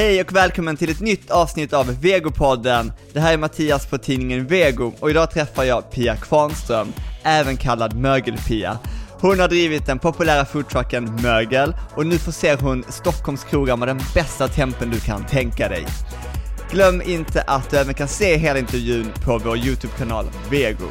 Hej 0.00 0.20
och 0.20 0.36
välkommen 0.36 0.76
till 0.76 0.90
ett 0.90 1.00
nytt 1.00 1.30
avsnitt 1.30 1.72
av 1.72 2.00
Vegopodden. 2.00 2.92
Det 3.12 3.20
här 3.20 3.32
är 3.32 3.38
Mattias 3.38 3.86
på 3.86 3.98
tidningen 3.98 4.46
Vego 4.46 4.92
och 5.00 5.10
idag 5.10 5.30
träffar 5.30 5.64
jag 5.64 5.90
Pia 5.90 6.16
Kvarnström, 6.16 6.92
även 7.22 7.56
kallad 7.56 7.96
Mögel-Pia. 7.96 8.78
Hon 9.20 9.40
har 9.40 9.48
drivit 9.48 9.86
den 9.86 9.98
populära 9.98 10.44
foodtrucken 10.44 11.18
Mögel 11.22 11.74
och 11.96 12.06
nu 12.06 12.18
förser 12.18 12.56
hon 12.56 12.84
Stockholms 12.88 13.44
krogar 13.44 13.76
med 13.76 13.88
den 13.88 14.00
bästa 14.14 14.48
tempen 14.48 14.90
du 14.90 15.00
kan 15.00 15.26
tänka 15.26 15.68
dig. 15.68 15.86
Glöm 16.70 17.02
inte 17.02 17.42
att 17.42 17.70
du 17.70 17.76
även 17.76 17.94
kan 17.94 18.08
se 18.08 18.36
hela 18.36 18.58
intervjun 18.58 19.12
på 19.24 19.38
vår 19.38 19.56
YouTube-kanal 19.56 20.26
Vego. 20.50 20.88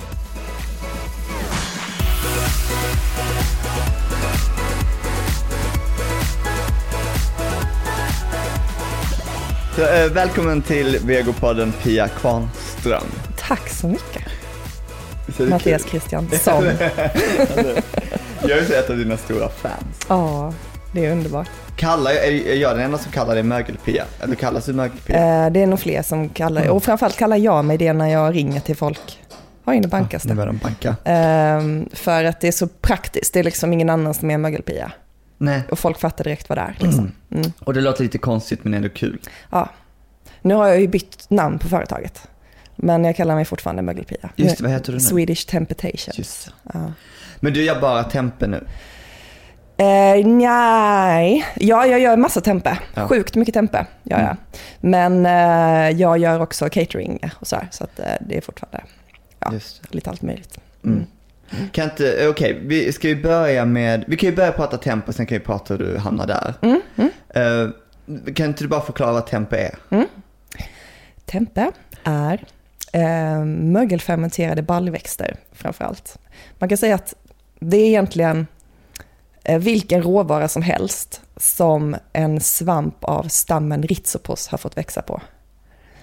Så, 9.79 9.85
eh, 9.85 10.11
välkommen 10.11 10.61
till 10.61 10.97
Vegopodden 11.05 11.71
Pia 11.83 12.07
Kvarnström. 12.07 13.03
Tack 13.39 13.69
så 13.69 13.88
mycket. 13.88 14.23
Så 15.38 15.43
Mattias 15.43 15.83
kul. 15.83 15.91
Kristiansson. 15.91 16.63
Jag 18.41 18.52
är 18.52 18.79
ett 18.79 18.89
av 18.89 18.97
dina 18.97 19.17
stora 19.17 19.49
fans. 19.49 19.99
Ja, 20.07 20.53
det 20.93 21.05
är 21.05 21.11
underbart. 21.11 21.47
Kallar 21.75 22.11
jag, 22.11 22.25
är 22.27 22.55
jag 22.55 22.75
den 22.75 22.85
enda 22.85 22.97
som 22.97 23.11
kallar 23.11 23.33
dig 23.35 23.43
Mögel-Pia? 23.43 24.03
Eller 24.23 24.35
kallas 24.35 24.65
du 24.65 24.73
Mögel-Pia? 24.73 25.45
Eh, 25.45 25.52
Det 25.52 25.61
är 25.63 25.67
nog 25.67 25.80
fler 25.80 26.02
som 26.02 26.30
kallar, 26.30 26.67
och 26.69 26.83
framförallt 26.83 27.17
kallar 27.17 27.38
jag 27.38 27.66
mig 27.66 27.77
det 27.77 27.93
när 27.93 28.08
jag 28.08 28.36
ringer 28.36 28.59
till 28.59 28.75
folk. 28.75 29.19
Har 29.66 29.73
in 29.73 29.83
och 29.83 29.89
bankas 29.89 30.23
Nu 30.25 30.30
det. 30.30 30.36
börjar 30.36 30.47
de 30.47 30.58
banka. 30.58 30.95
Ehm, 31.05 31.89
För 31.93 32.23
att 32.23 32.41
det 32.41 32.47
är 32.47 32.52
så 32.52 32.67
praktiskt, 32.67 33.33
det 33.33 33.39
är 33.39 33.43
liksom 33.43 33.73
ingen 33.73 33.89
annan 33.89 34.14
som 34.14 34.31
är 34.31 34.38
mögelpia. 34.38 34.91
Nej. 35.42 35.62
Och 35.72 35.80
folk 35.80 36.00
fattar 36.00 36.23
direkt 36.23 36.50
vad 36.50 36.58
det 36.58 36.62
är. 36.62 36.76
Liksom. 36.80 37.12
Mm. 37.32 37.52
Och 37.59 37.73
det 37.73 37.82
låter 37.82 38.04
lite 38.04 38.18
konstigt 38.18 38.64
men 38.64 38.73
ändå 38.73 38.90
kul. 38.90 39.20
Ja. 39.52 39.70
Nu 40.42 40.54
har 40.54 40.68
jag 40.68 40.82
ju 40.82 40.88
bytt 40.88 41.26
namn 41.30 41.59
på 41.59 41.68
företaget. 41.68 42.28
Men 42.76 43.04
jag 43.04 43.16
kallar 43.16 43.36
mig 43.36 43.45
fortfarande 43.45 43.82
mögelpia. 43.82 44.30
Just 44.36 44.62
vad 44.62 44.72
heter 44.72 44.92
du 44.92 44.98
nu? 44.98 45.04
Swedish 45.04 45.48
Temptation. 45.48 46.14
Just. 46.17 46.54
Ja. 46.73 46.94
Men 47.40 47.54
du 47.54 47.64
gör 47.64 47.82
bara 47.82 48.04
tempe 48.04 48.48
nu? 48.48 48.67
Eh, 49.78 50.28
nej, 50.28 51.45
ja 51.56 51.86
jag 51.86 52.00
gör 52.00 52.17
massa 52.17 52.42
tempe. 52.42 52.80
Ja. 52.94 53.08
Sjukt 53.08 53.36
mycket 53.36 53.54
tempe 53.54 53.86
gör 54.04 54.20
jag. 54.20 54.36
Men 54.80 55.26
eh, 55.26 56.00
jag 56.00 56.17
gör 56.17 56.40
också 56.40 56.70
catering 56.70 57.32
och 57.40 57.48
så 57.48 57.56
här, 57.56 57.67
så 57.72 57.84
att 57.84 58.00
eh, 58.00 58.06
det 58.22 58.38
är 58.38 58.42
fortfarande 58.42 58.84
Ja. 59.40 59.54
Lite 59.90 60.10
allt 60.10 60.22
möjligt. 60.22 60.58
Mm. 60.86 61.06
Kan 61.72 61.83
inte, 61.83 62.28
okej, 62.28 62.59
vi 62.64 62.94
ska 62.94 63.08
vi 63.08 63.16
börja 63.16 63.66
med, 63.66 64.03
vi 64.08 64.17
kan 64.17 64.30
ju 64.30 64.36
börja 64.36 64.52
prata 64.52 64.78
tempo, 64.78 65.14
sen 65.14 65.25
kan 65.25 65.38
vi 65.38 65.44
prata 65.44 65.73
hur 65.73 65.86
du 65.86 65.97
hamnar 65.97 66.28
där. 66.28 66.53
Mm, 66.61 66.81
mm. 66.95 67.11
Eh, 67.30 68.33
kan 68.33 68.45
inte 68.45 68.64
du 68.64 68.67
bara 68.67 68.81
förklara 68.81 69.11
vad 69.11 69.28
tempe 69.28 69.58
är? 69.58 69.75
Tempe 71.25 71.72
är 72.03 72.45
eh, 72.94 73.45
mögelfermenterade 73.45 74.61
baljväxter 74.61 75.36
framför 75.52 75.86
allt. 75.86 76.17
Man 76.59 76.70
kan 76.70 76.77
säga 76.77 76.95
att 76.95 77.14
det 77.59 77.77
är 77.77 77.88
egentligen 77.88 78.47
eh, 79.44 79.59
vilken 79.59 80.03
råvara 80.03 80.47
som 80.47 80.61
helst 80.61 81.22
som 81.38 81.95
en 82.14 82.39
svamp 82.39 83.03
av 83.03 83.23
stammen 83.23 83.83
rhizopus 83.83 84.47
har 84.47 84.58
fått 84.58 84.77
växa 84.77 85.02
på. 85.02 85.22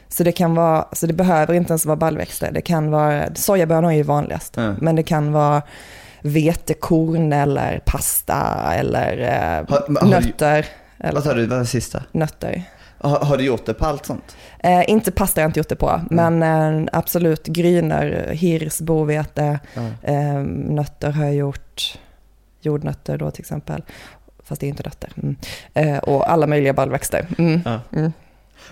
Så 0.08 0.24
det 0.24 0.32
kan 0.32 0.54
vara, 0.54 0.84
så 0.92 1.06
det 1.06 1.12
behöver 1.12 1.54
inte 1.54 1.70
ens 1.72 1.86
vara 1.86 1.96
baljväxter. 1.96 2.50
Det 2.52 2.60
kan 2.60 2.90
vara, 2.90 3.34
sojabönor 3.34 3.88
är 3.90 3.94
ju 3.96 4.02
vanligast, 4.02 4.56
Mm. 4.56 4.76
men 4.80 4.96
det 4.96 5.02
kan 5.02 5.32
vara 5.32 5.62
vetekorn 6.22 7.32
eller 7.32 7.80
pasta 7.84 8.72
eller 8.74 9.18
eh, 9.18 9.70
Har- 9.76 10.00
har 10.00 10.20
du- 10.20 10.26
nötter. 10.26 10.66
Eller, 10.98 11.12
Vad 11.12 11.24
sa 11.24 11.34
du, 11.34 11.40
vad 11.40 11.50
var 11.50 11.58
det 11.58 11.66
sista? 11.66 12.02
nötter. 12.12 12.62
Har, 12.98 13.18
har 13.20 13.36
du 13.36 13.44
gjort 13.44 13.66
det 13.66 13.74
på 13.74 13.86
allt 13.86 14.06
sånt? 14.06 14.36
Eh, 14.58 14.90
inte 14.90 15.12
pasta 15.12 15.40
har 15.40 15.42
jag 15.42 15.48
inte 15.48 15.60
gjort 15.60 15.68
det 15.68 15.76
på, 15.76 16.00
men 16.10 16.42
eh, 16.42 16.88
absolut 16.92 17.46
grynor, 17.46 18.32
hirs, 18.32 18.78
bovete, 18.80 19.58
eh, 20.02 20.34
nötter 20.54 21.10
har 21.10 21.24
jag 21.24 21.34
gjort, 21.34 21.98
jordnötter 22.60 23.18
då 23.18 23.30
till 23.30 23.40
exempel, 23.42 23.84
fast 24.44 24.60
det 24.60 24.66
är 24.66 24.68
inte 24.68 24.82
nötter. 24.82 25.10
Mm. 25.22 25.36
Eh, 25.74 25.98
och 25.98 26.30
alla 26.30 26.46
möjliga 26.46 26.72
baljväxter. 26.72 27.26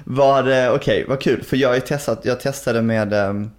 Var 0.05 0.43
det, 0.43 0.71
okej, 0.71 1.05
vad 1.09 1.21
kul, 1.21 1.43
för 1.43 1.57
jag 1.57 1.69
har 1.69 1.81
testat, 1.81 2.21
jag 2.25 2.41
testade 2.41 2.83
med 2.83 3.13
ehm, 3.13 3.51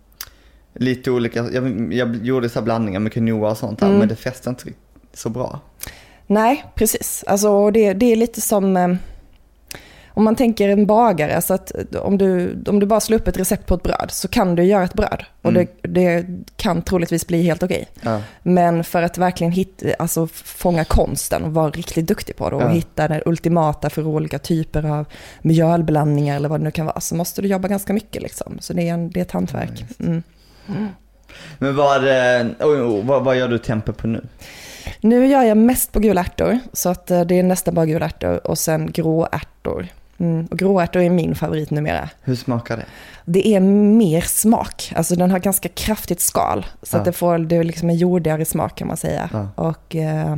lite 0.73 1.12
olika, 1.12 1.46
jag, 1.51 1.94
jag 1.94 2.16
gjorde 2.25 2.50
så 2.50 2.62
blandningar 2.62 3.00
med 3.00 3.13
quinoa 3.13 3.51
och 3.51 3.57
sånt 3.57 3.79
där, 3.79 3.88
Mm. 3.88 4.00
men 4.00 4.07
det 4.07 4.16
fäste 4.16 4.50
inte 4.50 4.63
så 5.13 5.29
bra. 5.29 5.59
Nej, 6.28 6.66
precis. 6.75 7.23
Alltså, 7.28 7.72
det, 7.72 7.94
det 7.94 8.12
är 8.12 8.16
lite 8.16 8.41
som 8.41 8.78
eh, 8.78 8.96
om 10.16 10.24
man 10.24 10.36
tänker 10.36 10.70
en 10.70 10.86
bagare, 10.86 11.42
så 11.42 11.53
att 11.53 11.72
om 11.96 12.18
du, 12.18 12.58
om 12.68 12.80
du 12.80 12.86
bara 12.86 13.00
slår 13.00 13.18
upp 13.18 13.28
ett 13.28 13.38
recept 13.38 13.66
på 13.66 13.76
ett 13.76 13.84
bröd 13.84 14.08
så 14.12 14.28
kan 14.28 14.56
du 14.56 14.64
göra 14.64 14.84
ett 14.84 14.94
bröd 14.94 15.24
och 15.42 15.50
Mm. 15.52 15.68
det, 15.81 15.88
det 15.90 16.26
kan 16.58 16.81
troligtvis 16.81 17.28
bli 17.28 17.44
helt 17.44 17.64
okej. 17.64 17.88
Ja. 18.02 18.22
Men 18.44 18.84
för 18.84 19.02
att 19.03 19.18
verkligen 19.18 19.52
hitta, 19.53 19.88
alltså 20.00 20.28
fånga 20.34 20.84
konsten 20.86 21.44
och 21.44 21.53
vara 21.53 21.70
riktigt 21.70 22.08
duktig 22.08 22.36
på 22.36 22.50
det 22.50 22.56
och 22.56 22.62
Ja. 22.62 22.68
hitta 22.70 23.08
det 23.08 23.22
ultimata 23.26 23.90
för 23.90 24.08
olika 24.08 24.40
typer 24.40 24.86
av 24.86 25.06
mjölblandningar 25.42 26.36
eller 26.36 26.50
vad 26.50 26.59
det 26.59 26.64
nu 26.64 26.72
kan 26.72 26.86
vara, 26.86 27.00
så 27.00 27.16
måste 27.16 27.42
du 27.42 27.47
jobba 27.47 27.68
ganska 27.68 27.94
mycket 27.94 28.22
liksom. 28.22 28.58
Så 28.59 28.74
det 28.74 28.90
är, 28.90 28.94
en, 28.94 29.09
det 29.09 29.20
är 29.20 29.22
ett 29.22 29.32
hantverk. 29.32 29.86
Mm. 30.00 30.24
Men 31.58 31.76
vad, 31.76 32.08
eh, 32.08 32.47
vad, 33.03 33.24
vad 33.24 33.38
gör 33.38 33.47
du 33.47 33.58
tempe 33.58 33.94
på 33.94 34.08
nu? 34.08 34.22
Nu 35.02 35.28
gör 35.28 35.44
jag 35.44 35.58
mest 35.58 35.92
på 35.92 36.00
gula 36.00 36.22
ärtor, 36.22 36.59
så 36.74 36.90
att 36.90 37.12
eh, 37.12 37.22
det 37.22 37.40
är 37.40 37.44
nästan 37.44 37.74
bara 37.76 37.86
gula 37.86 38.06
ärtor 38.06 38.47
och 38.47 38.58
sen 38.58 38.92
gråärtor. 38.92 39.88
Mm. 40.18 40.46
Och 40.46 40.59
gråärtor 40.59 41.02
är 41.02 41.09
min 41.09 41.36
favorit 41.36 41.72
numera. 41.72 42.09
Hur 42.22 42.36
smakar 42.36 42.78
det? 42.78 42.86
Det 43.26 43.48
är 43.48 43.59
mer 43.59 44.22
smak, 44.22 44.94
alltså 44.96 45.16
den 45.16 45.31
har 45.31 45.40
ganska 45.40 45.70
kraftigt 45.70 46.22
skal. 46.22 46.66
Så 46.84 46.96
Ja. 46.96 47.00
att 47.00 47.06
det 47.06 47.12
får, 47.12 47.38
det 47.38 47.56
är 47.56 47.64
liksom 47.64 47.90
en 47.90 47.96
jordigare 47.98 48.46
smak 48.46 48.76
kan 48.78 48.88
man 48.88 48.98
säga. 48.98 49.30
Ja. 49.34 49.48
Och 49.56 49.96
eh, 49.96 50.38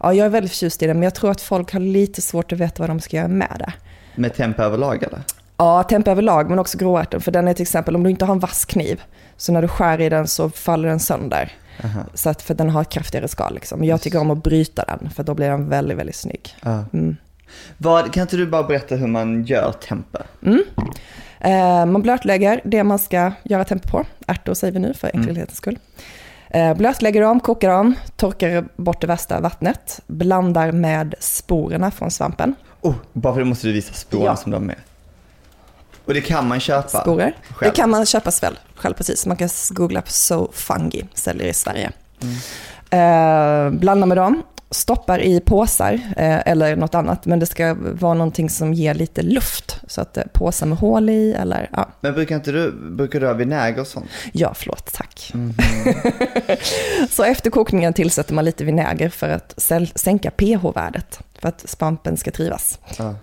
ja, 0.00 0.12
jag 0.14 0.24
är 0.26 0.28
väldigt 0.28 0.52
förtjust 0.52 0.82
i 0.82 0.86
det, 0.86 0.94
men 0.94 1.02
jag 1.02 1.14
tror 1.14 1.30
att 1.30 1.40
folk 1.40 1.72
har 1.72 1.80
lite 1.80 2.22
svårt 2.22 2.52
att 2.52 2.58
veta 2.58 2.82
vad 2.82 2.90
de 2.90 3.00
ska 3.00 3.16
göra 3.16 3.28
med 3.28 3.56
det. 3.58 3.72
Med 4.20 4.34
tempe 4.34 4.62
överlag 4.62 5.02
eller? 5.02 5.20
Ja, 5.56 5.82
tempe 5.82 6.10
överlag, 6.10 6.50
men 6.50 6.58
också 6.58 6.78
gråärtor. 6.78 7.18
För 7.18 7.32
den 7.32 7.48
är 7.48 7.54
till 7.54 7.62
exempel, 7.62 7.96
om 7.96 8.02
du 8.02 8.10
inte 8.10 8.24
har 8.24 8.32
en 8.34 8.38
vass 8.40 8.64
kniv, 8.64 9.02
så 9.36 9.52
när 9.52 9.62
du 9.62 9.68
skär 9.68 10.00
i 10.00 10.08
den 10.08 10.26
så 10.26 10.50
faller 10.50 10.88
den 10.88 11.00
sönder. 11.00 11.52
Aha. 11.84 12.00
Så 12.14 12.30
att, 12.30 12.42
för 12.42 12.54
den 12.54 12.70
har 12.70 12.80
ett 12.82 12.88
kraftigare 12.88 13.28
skal 13.28 13.54
liksom. 13.54 13.84
Jag 13.84 14.00
tycker 14.00 14.18
om 14.20 14.30
att 14.30 14.42
bryta 14.42 14.84
den, 14.84 15.10
för 15.10 15.22
då 15.22 15.34
blir 15.34 15.48
den 15.48 15.68
väldigt, 15.68 15.98
väldigt 15.98 16.16
snygg. 16.16 16.54
Ja. 16.62 16.84
Mm. 16.92 17.16
Vad, 17.78 18.12
kan 18.12 18.20
inte 18.22 18.36
du 18.36 18.46
bara 18.46 18.62
berätta 18.62 18.94
hur 18.94 19.06
man 19.06 19.44
gör 19.44 19.72
tempe? 19.72 20.22
Eh, 21.40 21.86
man 21.86 22.02
blötlägger 22.02 22.60
det 22.64 22.84
man 22.84 22.98
ska 22.98 23.32
göra 23.42 23.64
tempe 23.64 23.88
på. 23.88 24.04
Ärtor 24.26 24.54
säger 24.54 24.72
vi 24.72 24.78
nu 24.78 24.94
för 24.94 25.10
enkelhetens 25.14 25.56
skull. 25.58 25.78
Eh, 26.50 26.74
blötlägger 26.74 27.20
dem, 27.22 27.40
kokar 27.40 27.70
dem, 27.70 27.94
torkar 28.16 28.64
bort 28.76 29.00
det 29.00 29.06
värsta 29.06 29.40
vattnet, 29.40 30.00
blandar 30.06 30.72
med 30.72 31.14
sporerna 31.20 31.90
från 31.90 32.10
svampen. 32.10 32.54
Oh, 32.80 32.94
bara 33.12 33.32
för 33.34 33.40
det 33.40 33.46
måste 33.46 33.66
du 33.66 33.72
visa 33.72 33.92
spåren 33.94 34.24
Ja. 34.24 34.36
som 34.36 34.52
de 34.52 34.70
är. 34.70 34.78
Och 36.04 36.14
det 36.14 36.20
kan 36.20 36.48
man 36.48 36.60
köpa? 36.60 36.88
Sporer. 37.00 37.36
själv. 37.50 37.72
Det 37.72 37.76
kan 37.76 37.90
man 37.90 38.06
köpa 38.06 38.30
själv, 38.30 38.56
själv 38.74 38.94
precis. 38.94 39.26
Man 39.26 39.36
kan 39.36 39.48
googla 39.70 40.02
på 40.02 40.10
So 40.10 40.48
Fungi, 40.52 41.06
säljer 41.14 41.46
i 41.46 41.54
Sverige. 41.54 41.90
Eh, 42.90 43.70
blanda 43.70 44.06
med 44.06 44.16
dem, 44.16 44.42
stoppar 44.70 45.18
i 45.18 45.40
påsar 45.40 45.92
eh, 46.16 46.38
eller 46.48 46.76
något 46.76 46.94
annat, 46.94 47.26
men 47.26 47.38
det 47.38 47.46
ska 47.46 47.74
vara 47.78 48.14
någonting 48.14 48.50
som 48.50 48.74
ger 48.74 48.94
lite 48.94 49.22
luft. 49.22 49.80
Så 49.88 50.00
att 50.00 50.16
eh, 50.16 50.24
påsar 50.32 50.66
med 50.66 50.78
hål 50.78 51.10
i 51.10 51.32
eller 51.32 51.68
ja, 51.72 51.88
Men 52.00 52.14
brukar 52.14 52.34
inte 52.36 52.52
du, 52.52 52.72
brukar 52.72 53.20
du 53.20 53.26
ha 53.26 53.34
vinäger 53.34 53.80
och 53.80 53.86
sånt? 53.86 54.06
ja 54.32 54.54
förlåt, 54.54 54.92
tack. 54.92 55.30
Mhm. 55.34 55.54
Så 57.10 57.22
efter 57.24 57.50
kokningen 57.50 57.92
tillsätter 57.92 58.34
man 58.34 58.44
lite 58.44 58.64
vinäger 58.64 59.08
för 59.08 59.28
att 59.28 59.54
sänka 59.94 60.30
pH-värdet, 60.30 61.20
för 61.38 61.48
att 61.48 61.68
svampen 61.68 62.16
ska 62.16 62.30
trivas. 62.30 62.78
Ja. 62.98 63.14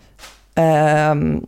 Ehm, 0.55 1.45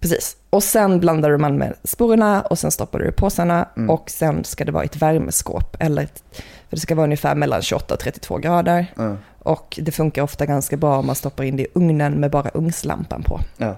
precis. 0.00 0.36
Och 0.50 0.62
sen 0.62 1.00
blandar 1.00 1.36
man 1.36 1.56
med 1.58 1.74
sporerna 1.84 2.42
och 2.42 2.58
sen 2.58 2.70
stoppar 2.70 2.98
du 2.98 3.08
i 3.08 3.12
påsarna 3.12 3.68
Mm. 3.76 3.90
och 3.90 4.10
sen 4.10 4.44
ska 4.44 4.64
det 4.64 4.72
vara 4.72 4.84
ett 4.84 4.96
värmeskåp. 4.96 5.76
Eller 5.80 6.02
ett, 6.02 6.22
för 6.68 6.76
det 6.76 6.80
ska 6.80 6.94
vara 6.94 7.04
ungefär 7.04 7.34
mellan 7.34 7.62
28 7.62 7.94
och 7.94 8.00
32 8.00 8.38
grader. 8.38 8.86
Ja. 8.96 9.16
Och 9.42 9.78
det 9.82 9.92
funkar 9.92 10.22
ofta 10.22 10.46
ganska 10.46 10.76
bra 10.76 10.98
om 10.98 11.06
man 11.06 11.14
stoppar 11.14 11.44
in 11.44 11.56
det 11.56 11.62
i 11.62 11.66
ugnen 11.74 12.12
med 12.12 12.30
bara 12.30 12.50
ugnslampan 12.54 13.22
på. 13.22 13.40
Ja. 13.56 13.76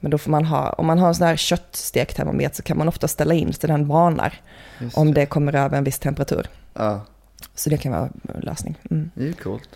Men 0.00 0.10
då 0.10 0.18
får 0.18 0.30
man 0.30 0.44
ha, 0.44 0.70
om 0.70 0.86
man 0.86 0.98
har 0.98 1.08
en 1.08 1.14
sån 1.14 1.26
här 1.26 1.36
köttstektermometer 1.36 2.56
så 2.56 2.62
kan 2.62 2.78
man 2.78 2.88
ofta 2.88 3.08
ställa 3.08 3.34
in 3.34 3.52
så 3.52 3.66
den 3.66 3.86
varnar 3.88 4.40
Just 4.78 4.96
om 4.98 5.14
det 5.14 5.26
kommer 5.26 5.54
över 5.54 5.78
en 5.78 5.84
viss 5.84 5.98
temperatur. 5.98 6.46
Ja, 6.74 7.00
Så 7.54 7.70
det 7.70 7.76
kan 7.76 7.92
vara 7.92 8.08
en 8.34 8.40
lösning. 8.40 8.78
Mm. 8.90 9.10
det 9.14 9.22
är 9.22 9.26
ju 9.26 9.32
coolt. 9.32 9.68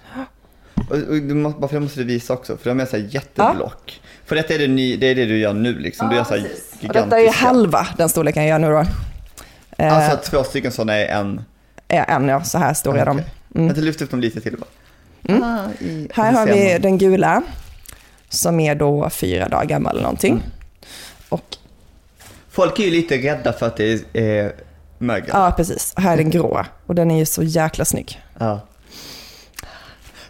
Och, 0.91 0.97
och 0.97 1.15
du 1.15 1.35
måste, 1.35 1.61
bara 1.61 1.69
för 1.69 1.75
det 1.77 1.81
måste 1.81 2.01
du 2.01 2.05
visa 2.05 2.33
också, 2.35 2.57
för 2.57 2.71
de 2.71 2.81
är 2.81 2.87
så 2.87 2.97
här 2.97 3.05
jätteblock. 3.11 4.01
För 4.25 4.37
detta 4.37 4.55
är 4.55 4.59
det, 4.59 4.67
ny, 4.69 4.97
det 4.97 5.07
är 5.07 5.15
det 5.15 5.25
du 5.27 5.39
gör 5.39 5.53
nu 5.53 5.79
liksom, 5.79 6.09
du 6.09 6.17
gör 6.17 6.25
så 6.25 6.31
här 6.35 6.39
Och 6.39 6.47
gigantiska. 6.83 6.93
detta 7.05 7.21
är 7.21 7.33
halva 7.33 7.87
den 7.97 8.09
storleken 8.09 8.43
jag 8.47 8.51
gör 8.51 8.59
nu 8.59 8.69
då. 8.69 8.85
Eh, 9.85 9.93
Alltså 10.11 10.31
två 10.31 10.45
stycken 10.45 10.73
sådana 10.73 10.95
är 10.95 11.07
en. 11.07 11.41
är 11.89 12.05
en, 12.11 12.29
ja, 12.29 12.45
så 12.45 12.59
här 12.59 12.75
stora 12.75 13.01
är 13.01 13.07
de. 13.07 13.19
Mm. 13.19 13.67
Vänta, 13.67 13.81
lyft 13.81 14.03
upp 14.03 14.11
dem 14.11 14.21
lite 14.21 14.41
till 14.41 14.57
bara. 14.57 14.67
Mm. 15.25 15.43
Ah, 15.43 15.65
i, 15.81 16.09
Här 16.15 16.33
har 16.33 16.47
vi 16.47 16.73
man. 16.73 16.83
den 16.83 16.99
gula. 16.99 17.43
som 18.29 18.61
är 18.61 18.75
då 18.75 19.11
fyra 19.11 19.49
dagar 19.49 19.65
gammal 19.65 19.93
eller 19.93 20.03
någonting. 20.03 20.33
Mm. 20.33 20.45
Och 21.29 21.57
Folk 22.51 22.79
är 22.79 22.85
ju 22.85 22.91
lite 22.91 23.17
rädda 23.17 23.53
för 23.53 23.67
att 23.67 23.77
det 23.77 24.05
är 24.13 24.53
mögel. 24.99 25.31
ja, 25.33 25.55
precis. 25.57 25.95
Här 25.97 26.13
är 26.13 26.17
den 26.17 26.31
gråa 26.31 26.67
och 26.87 26.95
den 26.95 27.11
är 27.11 27.19
ju 27.19 27.27
så 27.27 27.43
jäkla 27.43 27.85
snygg. 27.85 28.21
Ja. 28.39 28.61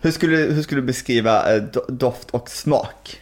Hur 0.00 0.10
skulle, 0.10 0.36
hur 0.36 0.62
skulle 0.62 0.80
du 0.80 0.86
beskriva 0.86 1.54
eh, 1.56 1.62
do- 1.62 1.90
doft 1.90 2.30
och 2.30 2.50
smak? 2.50 3.20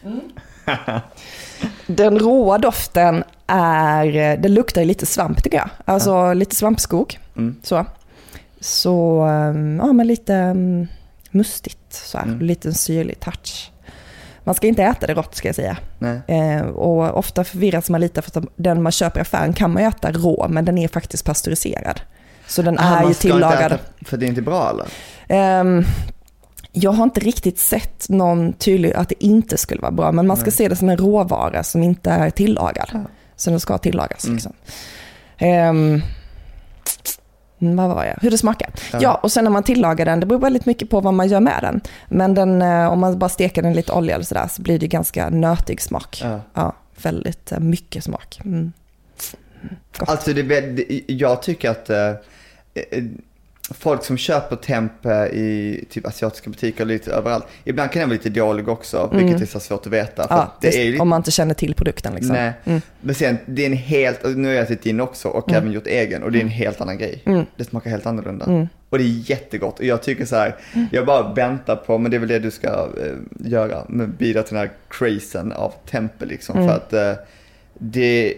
Den 1.87 2.19
råa 2.19 2.59
doften 2.59 3.25
är, 3.47 4.37
det 4.37 4.49
luktar 4.49 4.81
ju 4.81 4.87
lite 4.87 5.07
svamp 5.07 5.43
tycker 5.43 5.57
jag. 5.57 5.69
Alltså 5.85 6.33
lite 6.33 6.57
svampskog. 6.57 7.19
Mm. 7.37 7.57
Så, 7.63 7.87
så 8.61 9.25
um, 9.27 9.79
ja 9.79 9.93
men 9.93 10.07
lite 10.07 10.35
um, 10.35 10.87
mustigt 11.37 11.79
så 11.93 12.19
här. 12.19 12.25
Mm. 12.25 12.41
Lite 12.41 12.69
en 12.69 12.75
syrlig 12.75 13.21
touch. 13.21 13.71
Man 14.45 14.55
ska 14.55 14.67
inte 14.67 14.83
äta 14.83 15.07
det 15.07 15.15
rått 15.15 15.35
ska 15.35 15.49
jag 15.49 15.55
säga. 15.55 15.77
Eh, 16.27 16.67
och 16.67 17.19
ofta 17.19 17.45
förvirras 17.45 17.91
man 17.91 18.01
lite 18.01 18.23
för 18.23 18.41
att 18.41 18.47
den 18.57 18.83
man 18.83 18.93
köper 18.93 19.21
i 19.21 19.23
affären 19.23 19.53
kan 19.53 19.73
man 19.73 19.83
ju 19.83 19.89
äta 19.89 20.13
rå, 20.13 20.47
men 20.49 20.65
den 20.65 20.79
är 20.79 20.89
faktiskt 20.89 21.25
pasteuriserad. 21.25 22.01
Så 22.47 22.63
den 22.63 22.79
Ah, 22.79 23.01
är 23.01 23.09
ju 23.09 23.15
tillagad. 23.15 23.73
äta 23.73 23.79
För 24.05 24.17
det 24.17 24.27
är 24.27 24.29
inte 24.29 24.43
bra 24.43 24.71
eller? 24.71 24.87
Ehm, 25.29 25.85
jag 26.73 26.91
har 26.91 27.05
inte 27.05 27.21
riktigt 27.21 27.59
sett 27.59 28.09
någon 28.09 28.53
tydlig 28.53 28.93
att 28.93 29.09
det 29.09 29.25
inte 29.25 29.59
skulle 29.59 29.81
vara 29.81 29.93
bra, 29.93 30.13
men 30.13 30.27
man 30.27 30.37
ska 30.37 30.47
Nej. 30.47 30.53
se 30.53 30.69
det 30.69 30.77
som 30.77 30.89
en 30.89 30.97
råvara 30.97 31.63
som 31.63 31.83
inte 31.83 32.11
är 32.11 32.31
tillagad. 32.31 32.89
Ja. 32.93 33.01
Så 33.37 33.51
den 33.51 33.61
ska 33.61 33.79
tillagas. 33.79 34.25
Mm. 34.25 34.35
Liksom. 34.37 34.53
Mm, 35.39 36.03
vad 37.59 37.89
var 37.89 38.05
jag? 38.05 38.17
Hur 38.21 38.31
det 38.31 38.39
smakar. 38.39 38.71
Ja. 38.93 38.99
Ja. 39.03 39.15
och 39.15 39.33
sen 39.33 39.45
när 39.45 39.51
man 39.51 39.63
tillagar 39.63 40.05
den, 40.05 40.21
det 40.21 40.27
beror 40.27 40.41
väldigt 40.41 40.67
mycket 40.67 40.91
på 40.91 41.01
vad 41.01 41.15
man 41.15 41.29
gör 41.29 41.41
med 41.41 41.59
den. 41.63 41.81
Men 42.09 42.35
den, 42.35 42.63
eh, 42.63 42.93
om 42.93 42.99
man 43.01 43.19
bara 43.19 43.29
steker 43.29 43.63
den 43.63 43.73
i 43.73 43.75
lite 43.75 43.93
olja 43.93 44.15
eller 44.15 44.25
sådär 44.25 44.49
så 44.51 44.63
blir 44.63 44.79
det 44.79 44.87
ganska 44.87 45.31
nötig 45.31 45.83
smak. 45.83 46.21
Ja. 46.23 46.41
Ja, 46.55 46.75
väldigt 47.03 47.53
eh, 47.53 47.59
mycket 47.59 48.05
smak. 48.05 48.41
Mm. 48.45 48.73
Alltså 49.99 50.33
det, 50.33 51.05
jag 51.07 51.43
tycker 51.43 51.71
att 51.71 51.91
eh, 51.91 52.13
folk 53.75 54.05
som 54.05 54.17
köper 54.17 54.57
tempe 54.57 55.27
i 55.33 55.85
typ 55.91 56.07
asiatiska 56.07 56.51
butiker 56.51 56.85
lite 56.85 57.13
överallt, 57.13 57.47
ibland 57.65 57.91
kan 57.91 58.01
den 58.01 58.09
vara 58.09 58.17
lite 58.17 58.31
dålig 58.31 58.69
också, 58.69 59.11
vilket 59.15 59.41
är 59.43 59.47
så 59.47 59.61
svårt 59.61 59.87
att 59.87 59.93
veta. 59.93 60.27
Ja, 60.31 60.37
att 60.43 60.61
det 60.61 60.69
är 60.83 60.91
lite 60.91 61.03
Om 61.03 61.09
man 61.09 61.17
inte 61.21 61.31
känner 61.31 61.55
till 61.55 61.75
produkten 61.75 62.15
liksom. 62.15 62.35
Nej, 62.35 62.53
Mm. 62.65 62.81
men 63.01 63.15
sen 63.15 63.37
det 63.47 63.63
är 63.63 63.67
en 63.67 63.73
helt, 63.73 64.37
nu 64.37 64.49
har 64.49 64.55
jag 64.55 64.63
ätit 64.63 64.83
din 64.83 65.01
också 65.01 65.29
och 65.29 65.53
även 65.53 65.73
gjort 65.73 65.87
egen 65.87 66.23
och 66.23 66.33
det 66.33 66.39
är 66.39 66.43
en 66.43 66.49
helt 66.49 66.81
annan 66.81 66.99
grej. 66.99 67.23
Mm. 67.27 67.45
Det 67.57 67.65
smakar 67.65 67.91
helt 67.91 68.07
annorlunda. 68.07 68.47
Mm. 68.47 68.69
Och 68.91 68.99
det 68.99 69.05
är 69.05 69.31
jättegott 69.31 69.79
och 69.79 69.85
jag 69.85 70.03
tycker 70.03 70.25
så 70.25 70.37
här, 70.37 70.57
jag 70.93 71.07
bara 71.07 71.33
väntar 71.35 71.77
på, 71.77 71.99
men 71.99 72.11
det 72.11 72.17
är 72.17 72.19
väl 72.19 72.29
det 72.29 72.39
du 72.39 72.51
ska 72.51 72.69
eh, 72.69 73.49
göra, 73.51 73.85
men 73.89 74.13
bidra 74.19 74.43
till 74.43 74.55
den 74.55 74.67
här 74.69 74.73
crazen 74.89 75.53
av 75.53 75.73
tempe 75.91 76.25
liksom. 76.27 76.57
Mm. 76.57 76.69
För 76.69 76.77
att 76.77 76.93
eh, 76.93 77.25
det, 77.79 78.35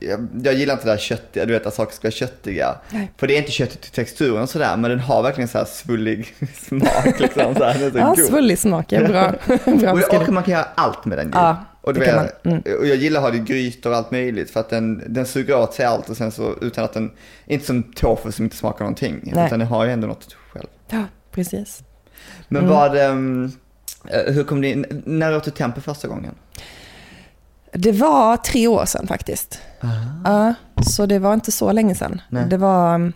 jag, 0.00 0.28
jag 0.44 0.54
gillar 0.54 0.74
inte 0.74 0.86
det 0.86 0.90
där 0.90 0.98
köttiga, 0.98 1.46
du 1.46 1.52
vet 1.52 1.66
att 1.66 1.74
saker 1.74 1.94
ska 1.94 2.06
vara 2.06 2.12
köttiga. 2.12 2.74
Nej. 2.90 3.12
För 3.16 3.26
det 3.26 3.34
är 3.34 3.38
inte 3.38 3.50
köttigt 3.50 3.86
i 3.86 3.90
texturen 3.90 4.42
och 4.42 4.48
sådär, 4.50 4.76
men 4.76 4.90
den 4.90 5.00
har 5.00 5.22
verkligen 5.22 5.48
så 5.48 5.58
här 5.58 5.64
svullig 5.64 6.34
smak 6.54 7.20
liksom. 7.20 7.54
Så 7.54 7.64
här, 7.64 7.90
så 7.90 7.98
Ja, 7.98 8.06
god. 8.08 8.18
svullig 8.18 8.58
smak 8.58 8.92
är 8.92 9.08
bra. 9.08 9.30
bra 9.46 9.90
Och, 9.90 9.96
beskrivning. 9.96 10.28
och 10.28 10.34
man 10.34 10.42
kan 10.42 10.52
göra 10.52 10.66
allt 10.74 11.04
med 11.04 11.18
den 11.18 11.26
ju. 11.26 11.32
Ja, 11.34 11.64
och, 11.82 11.94
det 11.94 12.06
är, 12.06 12.30
man. 12.42 12.58
och 12.78 12.86
jag 12.86 12.96
gillar 12.96 13.20
att 13.20 13.24
ha 13.24 13.30
det 13.30 13.36
i 13.36 13.40
grytor 13.40 13.90
och 13.90 13.96
allt 13.96 14.10
möjligt 14.10 14.50
för 14.50 14.60
att 14.60 14.68
den, 14.70 15.02
den 15.14 15.26
suger 15.26 15.56
åt 15.58 15.74
sig 15.74 15.86
allt 15.86 16.08
och 16.10 16.16
sen 16.16 16.32
så 16.32 16.54
utan 16.60 16.84
att 16.84 16.92
den, 16.92 17.10
inte 17.46 17.66
som 17.66 17.82
tofu 17.82 18.32
som 18.32 18.44
inte 18.44 18.56
smakar 18.56 18.84
någonting, 18.84 19.20
Nej. 19.22 19.46
utan 19.46 19.58
den 19.58 19.68
har 19.68 19.84
ju 19.84 19.90
ändå 19.92 20.06
något 20.06 20.36
själv. 20.52 20.66
Ja, 20.88 21.04
precis. 21.30 21.82
Men 22.48 22.62
Mm. 22.64 22.74
vad, 22.74 22.96
eh, 22.96 24.32
hur 24.34 24.44
kom 24.44 24.60
det 24.60 24.68
in, 24.68 25.02
när 25.06 25.36
åt 25.36 25.44
du 25.44 25.50
tempe 25.50 25.80
första 25.80 26.08
gången? 26.08 26.34
Det 27.72 27.92
var 27.92 28.36
tre 28.36 28.66
år 28.66 28.84
sedan 28.84 29.06
faktiskt. 29.06 29.58
Ja, 30.24 30.54
så 30.86 31.06
det 31.06 31.18
var 31.18 31.34
inte 31.34 31.52
så 31.52 31.72
länge 31.72 31.94
sedan. 31.94 32.20
Nej. 32.28 32.44
Det 32.50 32.56
var, 32.56 33.12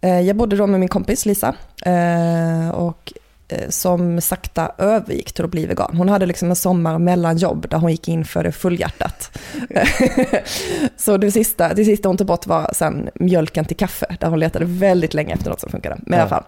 eh, 0.00 0.20
jag 0.20 0.36
bodde 0.36 0.56
då 0.56 0.66
med 0.66 0.80
min 0.80 0.88
kompis 0.88 1.26
Lisa 1.26 1.54
eh, 1.84 2.68
och 2.70 3.12
eh, 3.48 3.68
som 3.68 4.20
sakta 4.20 4.72
övergick 4.78 5.32
till 5.32 5.44
att 5.44 5.50
bli 5.50 5.66
vegan. 5.66 5.96
Hon 5.96 6.08
hade 6.08 6.26
liksom 6.26 6.50
en 6.50 6.56
sommar 6.56 6.98
mellan 6.98 7.36
jobb 7.36 7.66
där 7.70 7.78
hon 7.78 7.90
gick 7.90 8.08
in 8.08 8.24
för 8.24 8.44
det 8.44 8.52
fullhjärtat. 8.52 9.38
så 10.96 11.16
det 11.16 11.30
sista, 11.30 11.74
det 11.74 11.84
sista 11.84 12.08
hon 12.08 12.16
tog 12.16 12.26
bort 12.26 12.46
var 12.46 12.70
sen 12.72 13.10
mjölken 13.14 13.64
till 13.64 13.76
kaffe, 13.76 14.16
där 14.20 14.28
hon 14.28 14.38
letade 14.38 14.64
väldigt 14.64 15.14
länge 15.14 15.34
efter 15.34 15.50
något 15.50 15.60
som 15.60 15.70
funkade. 15.70 15.96
Men 16.00 16.18
i 16.18 16.22
alla 16.22 16.24
Ja. 16.24 16.28
fall. 16.28 16.44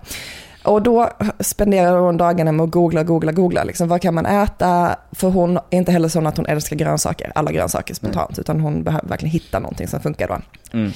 Och 0.65 0.83
då 0.83 1.11
spenderade 1.41 1.99
hon 1.99 2.17
dagarna 2.17 2.53
med 2.53 2.65
att 2.65 2.71
googla, 2.71 3.03
googla, 3.03 3.33
googla. 3.33 3.65
Liksom, 3.65 3.89
vad 3.89 4.03
kan 4.03 4.15
man 4.15 4.27
äta? 4.27 4.97
För 5.13 5.29
hon 5.29 5.57
är 5.57 5.79
inte 5.79 5.93
heller 5.93 6.09
sån 6.09 6.27
att 6.27 6.37
hon 6.37 6.47
älskar 6.47 6.77
grönsaker, 6.77 7.33
alla 7.35 7.53
grönsaker 7.53 7.95
spontant, 7.95 8.39
utan 8.39 8.61
hon 8.61 8.83
behöver 8.83 9.09
verkligen 9.09 9.33
hitta 9.33 9.59
någonting 9.59 9.89
som 9.89 10.01
funkar 10.01 10.29
då. 10.29 10.39
Mm. 10.79 10.93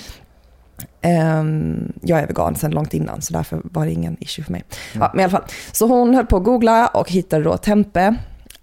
Ehm, 1.01 1.93
jag 2.01 2.21
är 2.21 2.27
vegan 2.27 2.57
sedan 2.57 2.71
långt 2.71 2.95
innan, 2.95 3.23
så 3.23 3.33
därför 3.33 3.61
var 3.65 3.85
det 3.85 3.93
ingen 3.93 4.17
issue 4.21 4.45
för 4.45 4.53
mig. 4.53 4.65
Ja, 4.93 5.11
men 5.15 5.21
i 5.21 5.25
alla 5.25 5.31
fall. 5.31 5.45
Så 5.73 5.87
hon 5.87 6.15
höll 6.15 6.27
på 6.27 6.37
att 6.37 6.45
googla 6.45 6.87
och 6.87 7.11
hittade 7.11 7.45
då 7.45 7.57
Tempe. 7.57 8.15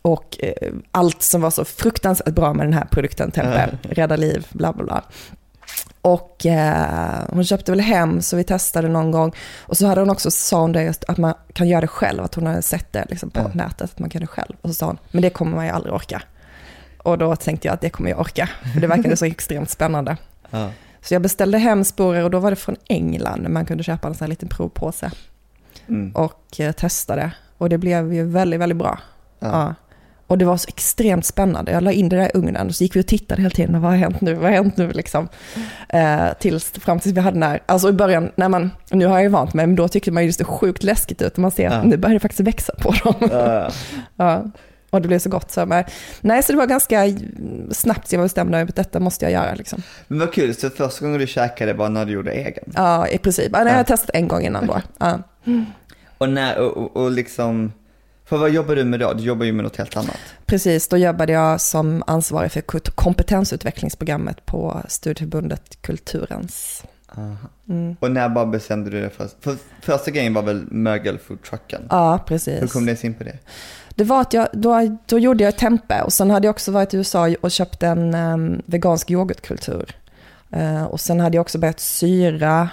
Och 0.01 0.37
eh, 0.39 0.73
allt 0.91 1.21
som 1.21 1.41
var 1.41 1.49
så 1.49 1.65
fruktansvärt 1.65 2.33
bra 2.33 2.53
med 2.53 2.65
den 2.65 2.73
här 2.73 2.85
produkten, 2.85 3.31
Tempe, 3.31 3.69
rädda 3.81 4.15
liv, 4.15 4.47
bla 4.51 4.73
bla 4.73 4.83
bla. 4.83 5.03
Och 6.01 6.45
eh, 6.45 7.19
hon 7.29 7.43
köpte 7.43 7.71
väl 7.71 7.79
hem 7.79 8.21
så 8.21 8.35
vi 8.37 8.43
testade 8.43 8.87
någon 8.87 9.11
gång. 9.11 9.31
Och 9.61 9.77
så 9.77 9.87
hade 9.87 10.01
hon 10.01 10.09
också, 10.09 10.31
sa 10.31 10.61
hon 10.61 10.71
det 10.71 11.03
att 11.07 11.17
man 11.17 11.33
kan 11.53 11.67
göra 11.67 11.81
det 11.81 11.87
själv, 11.87 12.23
att 12.23 12.35
hon 12.35 12.47
hade 12.47 12.61
sett 12.61 12.93
det 12.93 13.05
liksom, 13.09 13.29
på 13.29 13.39
Ja. 13.39 13.51
nätet, 13.53 13.81
att 13.81 13.99
man 13.99 14.09
kan 14.09 14.19
göra 14.21 14.25
det 14.25 14.41
själv. 14.41 14.55
Och 14.61 14.69
så 14.69 14.73
sa 14.75 14.85
hon, 14.85 14.97
men 15.11 15.21
det 15.21 15.29
kommer 15.29 15.55
man 15.55 15.65
ju 15.65 15.71
aldrig 15.71 15.93
orka. 15.93 16.21
Och 16.97 17.17
då 17.17 17.35
tänkte 17.35 17.67
jag 17.67 17.73
att 17.73 17.81
det 17.81 17.89
kommer 17.89 18.09
jag 18.09 18.19
orka, 18.19 18.49
för 18.73 18.81
det 18.81 18.87
verkade 18.87 19.17
så 19.17 19.25
extremt 19.25 19.69
spännande. 19.69 20.17
Ja. 20.49 20.69
Så 21.01 21.13
jag 21.13 21.21
beställde 21.21 21.57
hem 21.57 21.83
sporer 21.83 22.23
och 22.23 22.31
då 22.31 22.39
var 22.39 22.49
det 22.49 22.55
från 22.55 22.75
England. 22.87 23.47
Man 23.49 23.65
kunde 23.65 23.83
köpa 23.83 24.07
en 24.07 24.13
sån 24.13 24.25
här 24.25 24.29
liten 24.29 24.49
provpåse 24.49 25.11
Mm. 25.87 26.11
och 26.15 26.59
eh, 26.59 26.71
testade. 26.71 27.31
Och 27.57 27.69
det 27.69 27.77
blev 27.77 28.13
ju 28.13 28.23
väldigt, 28.23 28.59
väldigt 28.59 28.77
bra. 28.77 28.99
Ja. 29.39 29.75
Och 30.29 30.37
det 30.37 30.45
var 30.45 30.57
så 30.57 30.67
extremt 30.67 31.25
spännande. 31.25 31.71
Jag 31.71 31.83
la 31.83 31.91
in 31.91 32.09
det 32.09 32.15
där 32.15 32.25
i 32.25 32.31
ugnen 32.33 32.67
och 32.67 32.75
så 32.75 32.83
gick 32.83 32.95
vi 32.95 33.01
och 33.01 33.07
tittade 33.07 33.41
hela 33.41 33.55
tiden. 33.55 33.81
Vad 33.81 33.91
har 33.91 33.97
hänt 33.97 34.21
nu? 34.21 34.33
Vad 34.33 34.43
har 34.43 34.51
hänt 34.51 34.77
nu? 34.77 34.91
Liksom. 34.91 35.27
Eh, 35.89 36.19
tills, 36.39 36.71
fram 36.71 36.99
tills 36.99 37.15
vi 37.15 37.21
hade 37.21 37.35
den 37.35 37.43
här, 37.43 37.59
alltså 37.65 37.89
i 37.89 37.93
början, 37.93 38.31
när 38.35 38.49
man, 38.49 38.71
nu 38.91 39.05
har 39.05 39.13
jag 39.13 39.23
ju 39.23 39.29
vant 39.29 39.53
mig, 39.53 39.67
men 39.67 39.75
då 39.75 39.87
tyckte 39.87 40.11
man 40.11 40.23
ju 40.23 40.29
det 40.29 40.33
så 40.33 40.45
sjukt 40.45 40.83
läskigt 40.83 41.21
ut. 41.21 41.37
Man 41.37 41.51
ser 41.51 41.63
Ja. 41.63 41.83
nu 41.83 41.97
börjar 41.97 42.13
det 42.13 42.19
faktiskt 42.19 42.39
växa 42.47 42.73
på 42.79 42.91
dem. 43.03 43.29
Ja, 43.31 43.69
ja. 44.15 44.43
Och 44.91 45.01
det 45.01 45.07
blev 45.07 45.19
så 45.19 45.29
gott. 45.29 45.51
Så, 45.51 45.65
men, 45.65 45.83
nej, 46.21 46.43
så 46.43 46.51
det 46.51 46.57
var 46.57 46.65
ganska 46.65 47.03
snabbt 47.71 48.07
så 48.07 48.15
jag 48.15 48.19
var 48.19 48.25
bestämd 48.25 48.55
över 48.55 48.69
att 48.69 48.75
detta 48.75 48.99
måste 48.99 49.25
jag 49.25 49.31
göra. 49.31 49.53
Liksom. 49.53 49.81
Men 50.07 50.19
vad 50.19 50.33
kul, 50.33 50.55
så 50.55 50.69
första 50.69 51.05
gången 51.05 51.19
du 51.19 51.27
käkade 51.27 51.73
var 51.73 51.89
när 51.89 52.05
du 52.05 52.11
gjorde 52.11 52.31
egen? 52.31 52.63
Ja, 52.75 53.07
i 53.07 53.17
princip. 53.17 53.49
Ja, 53.53 53.67
jag 53.69 53.73
har 53.75 53.83
testat 53.83 54.09
en 54.13 54.27
gång 54.27 54.41
innan 54.41 54.67
då. 54.67 54.81
Ja. 54.97 55.19
Och 56.17 56.29
när, 56.29 56.57
och, 56.59 56.77
och, 56.77 56.97
och 57.03 57.11
liksom, 57.11 57.73
för 58.29 58.37
vad 58.37 58.49
jobbar 58.49 58.75
du 58.75 58.83
med 58.83 58.99
då? 58.99 59.13
Du 59.13 59.23
jobbar 59.23 59.45
ju 59.45 59.51
med 59.51 59.63
något 59.63 59.75
helt 59.75 59.97
annat. 59.97 60.19
Precis, 60.45 60.87
då 60.87 60.97
jobbade 60.97 61.33
jag 61.33 61.61
som 61.61 62.03
ansvarig 62.07 62.51
för 62.51 62.61
kompetensutvecklingsprogrammet 62.95 64.45
på 64.45 64.81
Studieförbundet 64.87 65.81
Kulturens. 65.81 66.83
Mm. 67.69 67.95
Och 67.99 68.11
när 68.11 68.29
bara 68.29 68.45
bestämde 68.45 68.89
du 68.89 69.01
dig 69.01 69.09
för, 69.09 69.29
för 69.41 69.55
första 69.81 70.11
grejen 70.11 70.33
var 70.33 70.41
väl 70.41 70.63
mögelfoodtrucken? 70.71 71.81
Ja, 71.89 72.23
precis. 72.27 72.61
Hur 72.61 72.67
kom 72.67 72.85
det 72.85 73.03
in 73.03 73.13
på 73.13 73.23
det? 73.23 73.37
Det 73.95 74.03
var 74.03 74.21
att 74.21 74.33
jag, 74.33 74.47
då, 74.53 74.97
då 75.05 75.19
gjorde 75.19 75.43
jag 75.43 75.57
tempe 75.57 76.01
och 76.01 76.13
sen 76.13 76.29
hade 76.29 76.47
jag 76.47 76.53
också 76.53 76.71
varit 76.71 76.93
i 76.93 76.97
USA 76.97 77.35
och 77.41 77.51
köpt 77.51 77.83
en 77.83 78.13
em, 78.13 78.61
vegansk 78.65 79.11
yoghurtkultur. 79.11 79.95
Eh, 80.51 80.83
och 80.83 80.99
sen 80.99 81.19
hade 81.19 81.35
jag 81.37 81.41
också 81.41 81.57
börjat 81.57 81.79
syra 81.79 82.69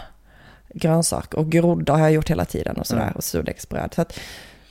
grönsaker 0.74 1.38
och 1.38 1.52
groddar 1.52 1.94
har 1.94 2.00
jag 2.00 2.12
gjort 2.12 2.30
hela 2.30 2.44
tiden 2.44 2.76
och 2.76 2.86
sådär 2.86 3.02
Mm. 3.02 3.14
och 3.14 3.24
surdegsbröd. 3.24 3.92
Så, 3.94 4.02
att, 4.02 4.18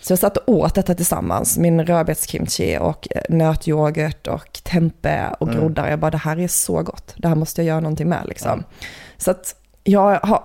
så 0.07 0.11
jag 0.11 0.19
satt 0.19 0.37
och 0.37 0.49
åt 0.53 0.75
detta 0.75 0.93
tillsammans, 0.95 1.57
min 1.57 1.85
rödbetskimchi 1.85 2.77
och 2.81 3.07
eh, 3.11 3.21
nötyoghurt 3.29 4.27
och 4.27 4.59
tempe 4.63 5.23
och 5.39 5.47
Mm. 5.47 5.59
groddar. 5.59 5.89
Jag 5.89 5.99
bara, 5.99 6.11
det 6.11 6.17
här 6.17 6.39
är 6.39 6.47
så 6.47 6.83
gott, 6.83 7.13
det 7.17 7.27
här 7.27 7.35
måste 7.35 7.61
jag 7.61 7.67
göra 7.67 7.79
någonting 7.79 8.09
med 8.09 8.21
liksom. 8.25 8.63
Så 9.17 9.31
att 9.31 9.55
jag 9.83 10.19
har 10.23 10.43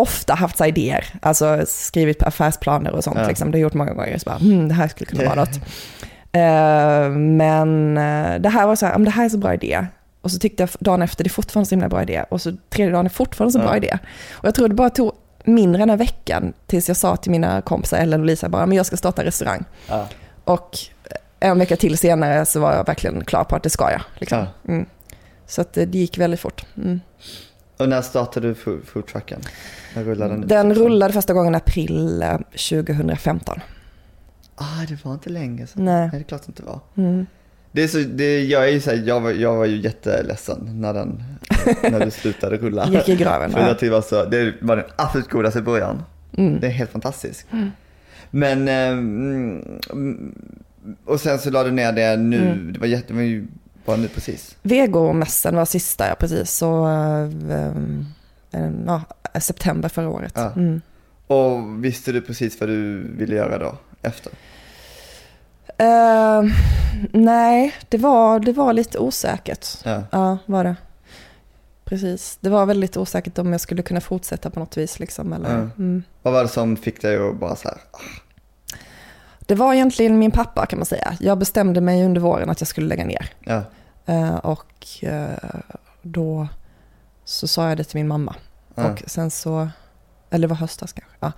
ofta 0.00 0.34
haft 0.34 0.58
så 0.58 0.64
idéer, 0.66 1.04
alltså 1.22 1.60
skrivit 1.66 2.18
på 2.18 2.24
affärsplaner 2.28 2.92
och 2.92 3.04
sånt. 3.04 3.18
Ja. 3.20 3.28
Liksom. 3.28 3.50
Det 3.50 3.56
har 3.56 3.60
jag 3.60 3.62
gjort 3.62 3.74
många 3.74 3.92
gånger. 3.92 4.18
Så 4.18 4.30
bara, 4.30 4.38
hmm, 4.38 4.68
det 4.68 4.74
här 4.74 4.88
skulle 4.88 5.06
kunna 5.10 5.24
vara 5.24 5.34
något. 5.44 5.56
Eh, 6.32 7.10
men 7.18 7.98
eh, 7.98 8.40
det 8.40 8.48
här 8.48 8.66
var 8.66 8.76
så 8.76 8.86
här, 8.86 8.92
"Ja, 8.92 8.98
men 8.98 9.04
det 9.04 9.10
här 9.10 9.24
är 9.24 9.28
så 9.28 9.38
bra 9.38 9.54
idé. 9.54 9.86
Och 10.22 10.30
så 10.30 10.38
tyckte 10.38 10.62
jag 10.62 10.70
dagen 10.80 11.02
efter, 11.02 11.24
det 11.24 11.28
är 11.28 11.32
fortfarande 11.32 11.68
så 11.68 11.74
himla 11.74 11.88
bra 11.88 12.02
idé. 12.02 12.24
Och 12.28 12.40
så 12.40 12.52
tredje 12.70 12.92
dagen 12.92 13.06
är 13.06 13.10
fortfarande 13.10 13.52
så 13.52 13.58
bra 13.58 13.76
idé. 13.76 13.98
Och 14.32 14.44
jag 14.44 14.54
tror 14.54 14.68
det 14.68 14.74
bara 14.74 14.90
tog 14.90 15.12
mindre 15.44 15.82
än 15.82 15.90
en 15.90 15.98
veckan 15.98 16.52
tills 16.66 16.88
jag 16.88 16.96
sa 16.96 17.16
till 17.16 17.30
mina 17.30 17.60
kompisar, 17.62 17.98
Ellen 17.98 18.20
och 18.20 18.26
Lisa, 18.26 18.48
bara, 18.48 18.66
men 18.66 18.76
jag 18.76 18.86
ska 18.86 18.96
starta 18.96 19.22
en 19.22 19.26
restaurang. 19.26 19.64
Ja. 19.88 20.06
Och 20.44 20.78
en 21.40 21.58
vecka 21.58 21.76
till 21.76 21.98
senare 21.98 22.46
så 22.46 22.60
var 22.60 22.72
jag 22.74 22.86
verkligen 22.86 23.24
klar 23.24 23.44
på 23.44 23.56
att 23.56 23.62
det 23.62 23.70
ska 23.70 23.90
jag. 23.90 24.02
Liksom. 24.18 24.38
Ja. 24.38 24.46
Mm. 24.72 24.86
Så 25.46 25.60
att 25.60 25.72
det 25.72 25.86
det 25.86 25.98
gick 25.98 26.18
väldigt 26.18 26.40
fort. 26.40 26.64
Mm. 26.76 27.00
Och 27.76 27.88
när 27.88 28.02
startade 28.02 28.48
du 28.48 28.54
food- 28.54 28.84
foodtrucken? 28.86 29.40
När 29.94 30.04
rullade 30.04 30.30
den? 30.34 30.48
Den 30.48 30.74
rullade 30.74 31.12
första 31.12 31.32
gången 31.32 31.54
april 31.54 32.22
eh, 32.22 32.38
2015. 32.70 33.60
Ah, 34.54 34.84
det 34.88 35.04
var 35.04 35.12
inte 35.14 35.30
länge 35.30 35.66
sedan. 35.66 35.84
Nej. 35.84 36.00
Nej, 36.00 36.10
det 36.12 36.16
är 36.16 36.22
klart 36.22 36.42
det 36.42 36.48
inte 36.50 36.62
var. 36.62 36.80
Mm. 36.96 37.26
Det 37.72 37.82
är 37.82 37.88
så, 37.88 37.98
det, 37.98 38.44
jag, 38.44 38.64
är 38.68 38.72
ju 38.72 38.80
så 38.80 38.90
här, 38.90 39.02
jag, 39.06 39.20
var, 39.20 39.30
jag 39.30 39.56
var 39.56 39.64
ju 39.64 39.76
jätteledsen 39.76 40.80
när, 40.80 40.94
den, 40.94 41.22
när 41.82 42.04
du 42.04 42.10
slutade 42.10 42.56
rulla. 42.56 42.88
Gick 42.90 43.08
i 43.08 43.16
graven. 43.16 43.50
För 43.50 43.60
Ja. 43.60 43.66
jag 43.66 43.74
tyckte 43.78 43.86
det 43.86 43.90
var, 43.90 44.02
så, 44.02 44.24
det 44.24 44.54
var 44.60 44.76
den 44.76 44.84
absolut 44.96 45.28
godaste 45.28 45.62
början. 45.62 46.02
Mm. 46.36 46.60
Det 46.60 46.66
är 46.66 46.70
helt 46.70 46.90
fantastiskt. 46.90 47.46
Men, 48.30 48.68
eh, 48.68 48.88
mm, 48.88 50.34
och 51.04 51.20
sen 51.20 51.38
så 51.38 51.50
la 51.50 51.64
du 51.64 51.70
ner 51.70 51.92
det 51.92 52.16
nu, 52.16 52.36
Mm. 52.40 52.72
det 52.72 52.78
var 52.78 52.86
jätte, 52.86 53.06
det 53.08 53.14
var 53.14 53.22
ju 53.22 53.46
bara 53.84 53.96
nu 53.96 54.08
precis. 54.08 54.56
Vegomässan 54.62 55.56
var 55.56 55.64
sista, 55.64 56.08
ja 56.08 56.14
precis. 56.14 56.50
Så, 56.50 56.86
eh, 58.52 58.70
ja, 58.86 59.02
september 59.40 59.88
förra 59.88 60.08
året. 60.08 60.32
Ja. 60.36 60.52
Mm. 60.56 60.80
Och 61.26 61.84
visste 61.84 62.12
du 62.12 62.20
precis 62.20 62.60
vad 62.60 62.68
du 62.68 62.98
ville 63.16 63.34
göra 63.34 63.58
då, 63.58 63.74
efter? 64.02 64.32
Eh, 65.78 66.42
nej, 67.12 67.74
det 67.88 67.98
var, 67.98 68.40
det 68.40 68.52
var 68.52 68.72
lite 68.72 68.98
osäkert. 68.98 69.68
Ja. 69.84 70.02
Ja, 70.10 70.38
var 70.46 70.64
det. 70.64 70.76
Precis. 71.84 72.38
Det 72.40 72.50
var 72.50 72.66
väldigt 72.66 72.96
osäkert 72.96 73.38
om 73.38 73.52
jag 73.52 73.60
skulle 73.60 73.82
kunna 73.82 74.00
fortsätta 74.00 74.50
på 74.50 74.60
något 74.60 74.76
vis. 74.76 74.98
Liksom, 75.00 75.32
eller, 75.32 75.50
Ja. 75.50 75.56
mm. 75.56 76.02
Vad 76.22 76.34
var 76.34 76.42
det 76.42 76.48
som 76.48 76.76
fick 76.76 77.02
dig 77.02 77.16
att 77.28 77.36
bara 77.36 77.56
så 77.56 77.68
här, 77.68 77.78
ah, 77.90 77.98
Det 79.40 79.54
var 79.54 79.74
egentligen 79.74 80.18
min 80.18 80.30
pappa 80.30 80.66
kan 80.66 80.78
man 80.78 80.86
säga. 80.86 81.16
Jag 81.20 81.38
bestämde 81.38 81.80
mig 81.80 82.04
under 82.04 82.20
våren 82.20 82.50
att 82.50 82.60
jag 82.60 82.68
skulle 82.68 82.86
lägga 82.86 83.04
ner. 83.04 83.30
ja, 83.40 83.62
Eh, 84.06 84.34
och 84.36 85.04
eh, 85.04 85.60
då 86.02 86.48
så 87.24 87.48
sa 87.48 87.68
jag 87.68 87.76
det 87.76 87.84
till 87.84 87.96
min 87.98 88.08
mamma. 88.08 88.34
ja, 88.74 88.90
Och 88.92 89.02
sen 89.06 89.30
så, 89.30 89.68
eller 90.30 90.48
det 90.48 90.50
var 90.54 90.56
höstas 90.56 90.92
kanske. 90.92 91.16
Ja. 91.20 91.32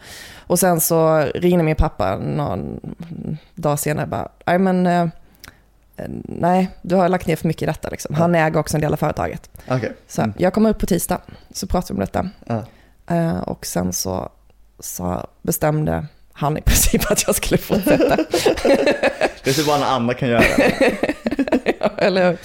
Och 0.47 0.59
sen 0.59 0.81
så 0.81 1.19
ringde 1.35 1.65
min 1.65 1.77
pappa 1.77 2.17
någon 2.17 2.81
dag 3.55 3.79
senare 3.79 4.07
bara, 4.07 4.29
nej 4.47 4.59
men 4.59 4.87
eh, 4.87 5.07
nej, 6.25 6.69
du 6.83 6.95
har 6.95 7.09
lagt 7.09 7.27
ner 7.27 7.37
för 7.37 7.49
mycket 7.49 7.63
i 7.63 7.67
detta 7.67 7.89
liksom. 7.91 8.15
Han 8.15 8.35
äger 8.35 8.59
också 8.61 8.77
en 8.77 8.81
del 8.81 8.93
av 8.93 8.97
företaget. 8.97 9.51
okej. 9.69 9.93
Så 10.09 10.23
Mm. 10.23 10.35
jag 10.39 10.53
kommer 10.53 10.71
upp 10.71 10.79
på 10.79 10.87
tisdag, 10.87 11.21
så 11.53 11.67
pratar 11.67 11.89
vi 11.89 11.95
om 11.95 12.01
detta. 12.01 12.31
Eh, 13.11 13.39
och 13.41 13.67
sen 13.67 13.93
så, 13.93 14.29
så 14.81 15.27
bestämde 15.43 16.07
han 16.33 16.59
i 16.59 16.61
princip 16.61 17.11
att 17.11 17.27
jag 17.27 17.37
skulle 17.37 17.59
fortsätta. 17.59 18.17
Det 19.45 19.51
är 19.51 19.55
så 19.55 19.67
bara 19.67 19.79
när 19.79 19.87
andra 19.87 20.15
kan 20.15 20.29
göra. 20.29 20.43
Ja, 21.81 21.91
Eller 21.97 22.27
hur? 22.31 22.39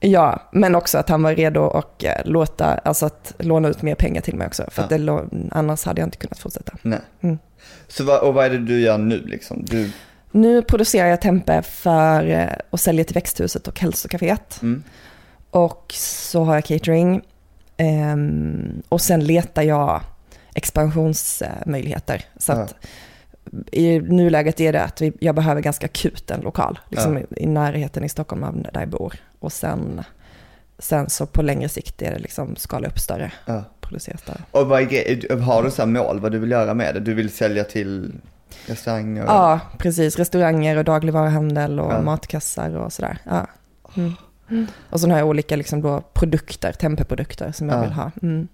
Ja, 0.00 0.48
men 0.52 0.74
också 0.74 0.98
att 0.98 1.08
han 1.08 1.22
var 1.22 1.34
redo 1.34 1.70
att 1.70 2.04
eh, 2.04 2.10
låta, 2.24 2.66
alltså 2.74 3.06
att 3.06 3.32
låna 3.38 3.68
ut 3.68 3.82
mer 3.82 3.94
pengar 3.94 4.20
till 4.20 4.34
mig 4.36 4.46
också. 4.46 4.64
För 4.70 4.82
att 4.82 4.90
Ja. 4.90 4.98
det, 4.98 5.24
annars 5.50 5.84
hade 5.84 6.00
jag 6.00 6.06
inte 6.06 6.16
kunnat 6.18 6.38
fortsätta. 6.38 6.72
Nej. 6.82 6.98
Mm. 7.20 7.38
Så 7.88 8.20
och 8.26 8.34
vad 8.34 8.44
är 8.44 8.50
det 8.50 8.58
du 8.58 8.80
gör 8.80 8.98
nu 8.98 9.18
liksom? 9.26 9.64
Du, 9.64 9.90
Nu 10.36 10.62
producerar 10.62 11.08
jag 11.08 11.20
Tempe 11.20 11.62
för 11.62 12.30
eh, 12.30 12.48
och 12.70 12.80
säljer 12.80 13.04
till 13.04 13.14
Växthuset 13.14 13.68
och 13.68 13.80
Hälsocaféet. 13.80 14.62
mm, 14.62 14.82
Och 15.50 15.92
så 15.96 16.44
har 16.44 16.54
jag 16.54 16.64
catering. 16.64 17.22
Ehm, 17.76 18.82
och 18.88 19.00
sen 19.00 19.24
letar 19.24 19.62
jag 19.62 20.00
expansionsmöjligheter. 20.54 22.24
Så 22.36 22.52
att 22.52 22.74
i 23.72 24.00
nuläget 24.00 24.60
är 24.60 24.72
det 24.72 24.82
att 24.82 25.00
vi, 25.00 25.12
jag 25.20 25.34
behöver 25.34 25.60
ganska 25.60 25.86
akut 25.86 26.30
en 26.30 26.40
lokal. 26.40 26.78
Liksom 26.90 27.14
Ja. 27.16 27.22
i, 27.36 27.42
i 27.42 27.46
närheten 27.46 28.04
i 28.04 28.08
Stockholm 28.08 28.42
av 28.44 28.62
där 28.72 28.80
jag 28.80 28.88
bor. 28.88 29.14
Och 29.38 29.52
sen, 29.52 30.02
sen 30.78 31.10
så 31.10 31.26
på 31.26 31.42
längre 31.42 31.68
sikt 31.68 32.02
är 32.02 32.12
det 32.12 32.18
liksom 32.18 32.56
skala 32.56 32.88
upp 32.88 32.98
större, 32.98 33.32
ja. 33.46 33.64
Och 34.50 34.66
vad 34.66 34.92
är, 34.92 35.36
har 35.40 35.62
du 35.62 35.70
så 35.70 35.82
här 35.82 35.86
mål 35.86 36.20
vad 36.20 36.32
du 36.32 36.38
vill 36.38 36.50
göra 36.50 36.74
med 36.74 36.94
det? 36.94 37.00
Du 37.00 37.14
vill 37.14 37.30
sälja 37.30 37.64
till 37.64 38.12
restauranger? 38.66 39.24
Ja, 39.24 39.60
precis. 39.78 40.16
Restauranger 40.16 40.76
och 40.76 40.84
dagligvaruhandel 40.84 41.80
och 41.80 41.92
Ja. 41.92 42.00
matkassar 42.00 42.76
och 42.76 42.92
sådär. 42.92 43.18
Ja. 43.24 43.46
Mm. 43.96 44.66
Och 44.90 45.00
sen 45.00 45.10
har 45.10 45.18
jag 45.18 45.28
olika 45.28 45.56
liksom 45.56 45.82
då 45.82 46.00
produkter, 46.00 46.72
tempeprodukter 46.72 47.52
som 47.52 47.68
jag 47.68 47.78
Ja. 47.78 47.82
vill 47.82 47.92
ha. 47.92 48.10
Mm. 48.22 48.48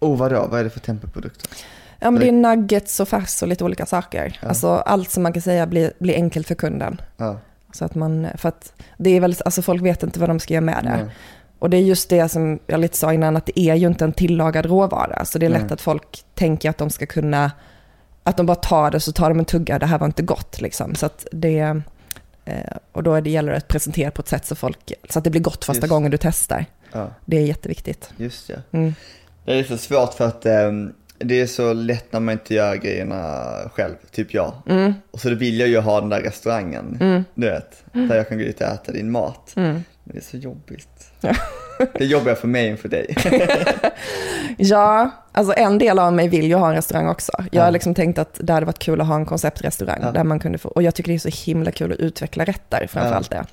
Oh, 0.00 0.16
vadå? 0.18 0.46
Vad 0.50 0.60
är 0.60 0.64
det 0.64 0.70
för 0.70 0.80
tempoprodukter? 0.80 1.50
Ja, 1.98 2.10
men 2.10 2.20
det 2.20 2.28
är 2.28 2.32
nuggets 2.32 3.00
och 3.00 3.08
färs 3.08 3.42
och 3.42 3.48
lite 3.48 3.64
olika 3.64 3.86
saker. 3.86 4.38
Ja. 4.42 4.48
Alltså 4.48 4.68
allt 4.68 5.10
som 5.10 5.22
man 5.22 5.32
kan 5.32 5.42
säga 5.42 5.66
blir, 5.66 5.92
blir 5.98 6.14
enkelt 6.14 6.46
för 6.46 6.54
kunden. 6.54 7.00
Ja. 7.16 7.36
Så 7.72 7.84
att 7.84 7.94
man, 7.94 8.26
för 8.36 8.48
att 8.48 8.72
det 8.96 9.10
är 9.10 9.20
väl, 9.20 9.34
alltså 9.44 9.62
folk 9.62 9.82
vet 9.82 10.02
inte 10.02 10.20
vad 10.20 10.28
de 10.28 10.40
ska 10.40 10.54
göra 10.54 10.64
med 10.64 10.80
det. 10.84 10.96
Nej. 10.96 11.14
Och 11.58 11.70
det 11.70 11.76
är 11.76 11.80
just 11.82 12.10
det 12.10 12.28
som 12.28 12.58
jag 12.66 12.80
lite 12.80 12.96
sa 12.96 13.12
innan, 13.12 13.36
att 13.36 13.46
det 13.46 13.60
är 13.60 13.74
ju 13.74 13.86
inte 13.86 14.04
en 14.04 14.12
tillagad 14.12 14.66
råvara. 14.66 15.24
Så 15.24 15.38
det 15.38 15.46
är 15.46 15.50
lätt 15.50 15.62
Nej. 15.62 15.72
att 15.72 15.80
folk 15.80 16.24
tänker 16.34 16.70
att 16.70 16.78
de 16.78 16.90
ska 16.90 17.06
kunna, 17.06 17.50
att 18.22 18.36
de 18.36 18.46
bara 18.46 18.54
tar 18.54 18.90
det 18.90 19.00
så 19.00 19.12
tar 19.12 19.28
de 19.28 19.38
en 19.38 19.44
tugga, 19.44 19.78
det 19.78 19.86
här 19.86 19.98
var 19.98 20.06
inte 20.06 20.22
gott 20.22 20.60
liksom. 20.60 20.94
Så 20.94 21.08
det, 21.32 21.58
eh, 22.44 22.76
och 22.92 23.02
då 23.02 23.20
det 23.20 23.30
gäller 23.30 23.50
det 23.52 23.58
att 23.58 23.68
presentera 23.68 24.10
på 24.10 24.22
ett 24.22 24.28
sätt 24.28 24.46
så, 24.46 24.54
folk, 24.54 24.92
så 25.10 25.18
att 25.18 25.24
det 25.24 25.30
blir 25.30 25.40
gott 25.40 25.64
första 25.64 25.80
Just. 25.82 25.90
gången 25.90 26.10
du 26.10 26.18
testar. 26.20 26.64
Ja, 26.92 27.10
Det 27.24 27.36
är 27.36 27.46
jätteviktigt. 27.46 28.10
just 28.16 28.46
det. 28.48 28.62
Mm. 28.72 28.94
Det 29.44 29.58
är 29.58 29.64
så 29.64 29.76
svårt 29.78 30.14
för 30.14 30.26
att 30.26 30.46
ehm, 30.46 30.92
det 31.18 31.40
är 31.40 31.46
så 31.46 31.72
lätt 31.72 32.12
när 32.12 32.20
man 32.20 32.32
inte 32.32 32.54
gör 32.54 32.76
grejerna 32.76 33.44
själv, 33.72 33.94
typ 34.10 34.34
jag. 34.34 34.52
Mm, 34.66 34.94
Och 35.10 35.20
så 35.20 35.34
vill 35.34 35.60
jag 35.60 35.68
ju 35.68 35.78
ha 35.78 36.00
den 36.00 36.08
där 36.08 36.20
restaurangen, 36.20 36.98
mm, 37.00 37.24
du 37.34 37.46
vet, 37.50 37.84
där 37.92 38.16
jag 38.16 38.28
kan 38.28 38.38
gå 38.38 38.44
ut 38.44 38.60
och 38.60 38.66
äta 38.66 38.92
din 38.92 39.10
mat. 39.10 39.54
Mm. 40.10 40.12
Det 40.12 40.18
är 40.18 40.30
så 40.30 40.36
jobbigt. 40.36 40.88
Det 41.78 42.04
är 42.04 42.08
jobbigare 42.08 42.36
för 42.36 42.48
mig 42.48 42.68
än 42.68 42.76
för 42.76 42.88
dig. 42.88 43.16
Ja, 44.56 45.10
alltså 45.32 45.54
en 45.56 45.78
del 45.78 45.98
av 45.98 46.12
mig 46.12 46.28
vill 46.28 46.46
ju 46.46 46.54
ha 46.54 46.68
en 46.68 46.74
restaurang 46.74 47.08
också. 47.08 47.32
Jag 47.38 47.48
Ja. 47.52 47.64
har 47.64 47.70
liksom 47.70 47.94
tänkt 47.94 48.18
att 48.18 48.40
det 48.42 48.52
hade 48.52 48.66
varit 48.66 48.78
kul 48.78 49.00
att 49.00 49.06
ha 49.06 49.14
en 49.14 49.26
konceptrestaurang 49.26 49.98
Ja. 50.02 50.10
där 50.12 50.24
man 50.24 50.38
kunde 50.38 50.58
få, 50.58 50.68
och 50.68 50.82
jag 50.82 50.94
tycker 50.94 51.10
det 51.12 51.16
är 51.16 51.30
så 51.30 51.44
himla 51.50 51.70
kul 51.70 51.92
att 51.92 51.98
utveckla 51.98 52.44
rätter 52.44 52.86
framförallt 52.86 53.30
det. 53.30 53.44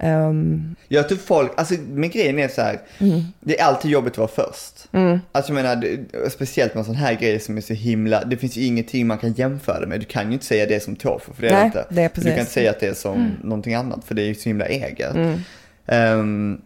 Ehm, 0.00 0.76
Jag 0.88 1.08
tror 1.08 1.18
folk, 1.18 1.52
alltså 1.56 1.74
men 1.88 2.10
grejen 2.10 2.38
är 2.38 2.48
så 2.48 2.60
här, 2.62 2.80
mm, 2.98 3.20
det 3.40 3.60
är 3.60 3.64
alltid 3.64 3.90
jobbigt 3.90 4.12
att 4.12 4.18
vara 4.18 4.28
först. 4.48 4.88
mm, 4.92 5.20
Alltså 5.32 5.52
jag 5.52 5.62
menar, 5.62 5.76
det- 5.76 6.30
speciellt 6.30 6.74
med 6.74 6.86
sån 6.86 6.94
här 6.94 7.14
grejer 7.14 7.38
som 7.38 7.56
är 7.56 7.60
så 7.60 7.74
himla, 7.74 8.24
det 8.24 8.36
finns 8.36 8.56
ju 8.56 8.64
ingenting 8.64 9.06
man 9.06 9.18
kan 9.18 9.32
jämföra 9.32 9.80
det 9.80 9.86
med. 9.86 10.00
Du 10.00 10.06
kan 10.06 10.26
ju 10.26 10.32
inte 10.32 10.44
säga 10.46 10.66
det 10.66 10.80
som 10.82 10.96
tofu, 10.96 11.32
för 11.34 11.42
det 11.42 11.48
är 11.48 11.52
Nej, 11.52 11.66
inte. 11.66 11.84
det 11.90 12.02
är 12.02 12.08
Du 12.08 12.14
kan 12.14 12.22
precis. 12.22 12.38
inte 12.38 12.50
säga 12.52 12.70
att 12.70 12.80
det 12.80 12.86
är 12.86 12.94
som 12.94 13.30
någonting 13.42 13.74
annat, 13.74 14.04
för 14.04 14.14
det 14.14 14.22
är 14.22 14.26
ju 14.26 14.34
så 14.34 14.48
himla 14.48 14.66
eget. 14.66 15.14
mm, 15.14 15.40
Ehm, 15.88 16.60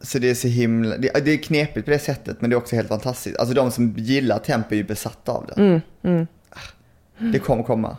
så 0.00 0.18
det 0.18 0.30
är 0.30 0.34
så 0.34 0.48
himla, 0.48 0.96
det, 0.96 1.24
det 1.24 1.30
är 1.32 1.36
knepigt 1.42 1.84
på 1.84 1.90
det 1.90 1.98
sättet, 1.98 2.40
men 2.40 2.50
det 2.50 2.54
är 2.54 2.58
också 2.58 2.76
helt 2.76 2.88
fantastiskt. 2.88 3.38
Alltså 3.38 3.54
de 3.54 3.70
som 3.70 3.94
gillar 3.96 4.38
tempo 4.38 4.72
är 4.74 4.76
ju 4.76 4.84
besatta 4.84 5.32
av 5.32 5.46
det. 5.46 5.60
mm, 5.62 5.80
mm. 6.02 6.26
Det 7.32 7.38
kommer 7.38 7.62
komma. 7.62 7.96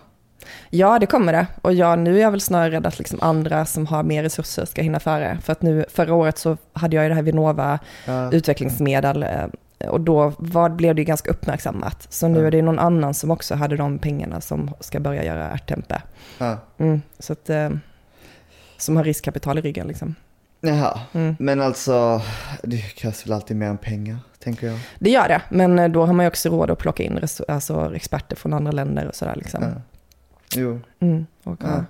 Ja, 0.69 0.99
det 0.99 1.05
kommer 1.05 1.33
det. 1.33 1.47
Och 1.61 1.73
ja, 1.73 1.95
nu 1.95 2.17
är 2.17 2.21
jag 2.21 2.31
väl 2.31 2.41
snarare 2.41 2.71
rädd 2.71 2.85
att 2.87 2.99
liksom 2.99 3.19
andra 3.21 3.65
som 3.65 3.85
har 3.87 4.03
mer 4.03 4.23
resurser 4.23 4.65
ska 4.65 4.81
hinna 4.81 4.99
före. 4.99 5.37
För 5.41 5.51
att 5.51 5.61
nu, 5.61 5.85
förra 5.89 6.13
året 6.13 6.37
så 6.37 6.57
hade 6.73 6.95
jag 6.95 7.03
ju 7.05 7.09
det 7.09 7.15
här 7.15 7.21
Vinnova 7.21 7.79
Ja. 8.05 8.31
utvecklingsmedel 8.31 9.23
eh, 9.23 9.89
och 9.89 10.01
då 10.01 10.33
var, 10.37 10.69
blev 10.69 10.95
det 10.95 11.01
ju 11.01 11.05
ganska 11.05 11.31
uppmärksammat. 11.31 12.07
Så 12.09 12.27
nu 12.27 12.39
Ja. 12.39 12.47
är 12.47 12.51
det 12.51 12.61
någon 12.61 12.79
annan 12.79 13.13
som 13.13 13.31
också 13.31 13.55
hade 13.55 13.77
de 13.77 13.99
pengarna 13.99 14.41
som 14.41 14.71
ska 14.79 14.99
börja 14.99 15.23
göra 15.23 15.49
ärtempe. 15.49 16.01
Ja. 16.37 16.57
Mm, 16.77 17.01
så 17.19 17.33
att, 17.33 17.49
eh, 17.49 17.69
som 18.77 18.97
har 18.97 19.03
riskkapital 19.03 19.57
i 19.57 19.61
ryggen 19.61 19.87
liksom. 19.87 20.15
Jaha, 20.61 20.99
Mm. 21.13 21.35
men 21.39 21.61
alltså, 21.61 22.21
det 22.63 22.77
krävs 22.77 23.25
väl 23.25 23.33
alltid 23.33 23.57
mer 23.57 23.67
än 23.67 23.77
pengar, 23.77 24.17
tänker 24.39 24.67
jag. 24.67 24.79
Det 24.99 25.09
gör 25.09 25.27
det, 25.27 25.41
men 25.49 25.79
eh, 25.79 25.87
då 25.89 26.05
har 26.05 26.13
man 26.13 26.23
ju 26.25 26.27
också 26.27 26.49
råd 26.49 26.71
att 26.71 26.77
plocka 26.79 27.03
in 27.03 27.19
alltså, 27.47 27.95
experter 27.95 28.35
från 28.35 28.53
andra 28.53 28.71
länder 28.71 29.07
och 29.07 29.15
sådär 29.15 29.35
liksom. 29.35 29.63
Ja. 29.63 29.69
Jo, 30.55 30.79
Mm, 30.99 31.25
och, 31.43 31.57
Ja. 31.63 31.67
ja. 31.69 31.83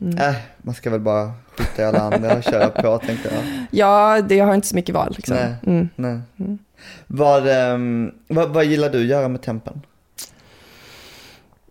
Mm. 0.00 0.18
äh, 0.18 0.34
man 0.58 0.74
ska 0.74 0.90
väl 0.90 1.00
bara 1.00 1.32
skjuta 1.58 1.82
i 1.82 1.84
alla 1.84 2.00
andra 2.00 2.36
och 2.36 2.42
köra 2.42 2.68
på, 2.68 2.98
tänker 3.06 3.32
jag. 3.34 3.44
ja, 3.70 4.20
det 4.22 4.34
jag 4.34 4.46
har 4.46 4.54
inte 4.54 4.66
så 4.66 4.74
mycket 4.74 4.94
val 4.94 5.12
liksom. 5.16 5.36
Nej. 5.36 5.54
Mm. 5.66 5.88
Nej. 5.96 6.20
Mm. 6.38 6.58
Vad, 7.06 7.48
ehm, 7.48 8.14
vad, 8.28 8.48
vad 8.48 8.64
gillar 8.64 8.90
du 8.90 9.00
att 9.00 9.06
göra 9.06 9.28
med 9.28 9.42
tempen? 9.42 9.80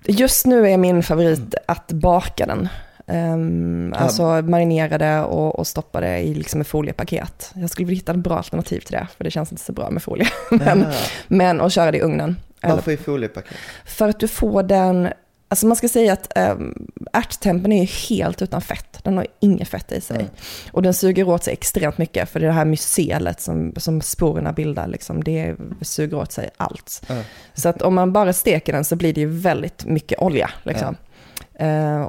Just 0.10 0.46
nu 0.46 0.70
är 0.70 0.78
min 0.78 1.04
favorit 1.04 1.56
att 1.66 1.92
baka 1.92 2.46
den. 2.46 2.70
Um, 3.08 3.94
Ja. 3.94 4.00
Alltså 4.00 4.24
marinera 4.42 4.98
det 4.98 5.20
och, 5.22 5.60
och 5.60 5.68
stoppa 5.68 6.02
det 6.02 6.20
i 6.20 6.34
liksom 6.34 6.62
ett 6.62 6.68
foliepaket. 6.68 7.52
Jag 7.56 7.70
skulle 7.70 7.86
vilja 7.86 7.98
hitta 8.00 8.12
ett 8.12 8.18
bra 8.18 8.38
alternativ 8.38 8.80
till 8.80 8.92
det, 8.92 9.08
för 9.18 9.24
det 9.24 9.32
känns 9.32 9.52
inte 9.52 9.64
så 9.64 9.74
bra 9.74 9.90
med 9.90 10.04
folie. 10.04 10.28
men, 10.52 10.80
Ja. 10.82 10.92
men 11.28 11.62
och 11.62 11.72
köra 11.72 11.92
det 11.92 11.98
i 11.98 12.02
ugnen. 12.02 12.36
Varför 12.62 12.92
i 12.92 12.98
foliepaket? 12.98 13.58
för 13.86 14.10
att 14.10 14.20
du 14.20 14.28
får 14.28 14.64
den, 14.64 15.10
alltså 15.48 15.68
man 15.68 15.76
ska 15.76 15.90
säga 15.90 16.14
att 16.14 16.32
um, 16.38 16.88
ärttempen 17.14 17.72
är 17.72 17.82
ju 17.82 17.88
helt 18.10 18.42
utan 18.42 18.62
fett. 18.62 19.00
Den 19.04 19.18
har 19.18 19.28
inget 19.40 19.68
fett 19.68 19.92
i 19.92 20.02
sig. 20.02 20.16
Mm. 20.16 20.28
Och 20.72 20.82
den 20.82 20.94
suger 20.94 21.30
åt 21.30 21.44
sig 21.44 21.54
extremt 21.54 21.98
mycket, 21.98 22.30
för 22.30 22.40
det 22.40 22.52
här 22.52 22.66
mycelet 22.66 23.42
som, 23.42 23.74
som 23.78 24.02
sporerna 24.02 24.54
bildar, 24.54 24.88
liksom, 24.88 25.24
det 25.24 25.56
suger 25.82 26.18
åt 26.18 26.32
sig 26.32 26.50
allt. 26.58 27.02
Ja. 27.08 27.16
Så 27.54 27.70
att 27.70 27.82
om 27.82 27.96
man 27.96 28.14
bara 28.14 28.34
steker 28.34 28.74
den 28.74 28.86
så 28.86 28.96
blir 28.96 29.14
det 29.14 29.22
ju 29.22 29.28
väldigt 29.30 29.86
mycket 29.86 30.20
olja. 30.20 30.50
Liksom. 30.64 30.88
Eh, 30.88 31.07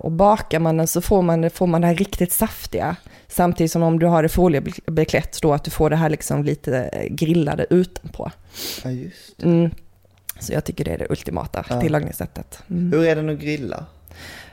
och 0.02 0.12
bakar 0.12 0.58
man 0.60 0.76
den 0.76 0.86
så 0.86 1.00
får 1.00 1.22
man, 1.22 1.50
får 1.50 1.66
man 1.66 1.80
det 1.80 1.86
här 1.86 1.94
riktigt 1.94 2.32
saftiga. 2.32 2.96
Samtidigt 3.28 3.72
som 3.72 3.82
om 3.82 3.98
du 3.98 4.06
har 4.06 4.22
det 4.22 4.28
foliebeklätt 4.28 5.38
då 5.42 5.52
att 5.54 5.64
du 5.64 5.70
får 5.70 5.90
det 5.90 5.96
här 5.96 6.08
liksom 6.10 6.44
lite 6.44 6.78
eh, 6.82 7.06
grillade 7.14 7.66
utanpå. 7.70 8.30
ja, 8.84 8.90
just 8.90 9.42
Mm. 9.42 9.70
Så 10.40 10.52
jag 10.52 10.64
tycker 10.64 10.84
det 10.84 10.90
är 10.90 10.98
det 10.98 11.06
ultimata 11.10 11.64
Ja. 11.70 11.80
tillagningssättet. 11.80 12.62
Mm. 12.70 12.92
Hur 12.92 13.04
är 13.08 13.16
den 13.16 13.28
att 13.28 13.38
grilla? 13.38 13.84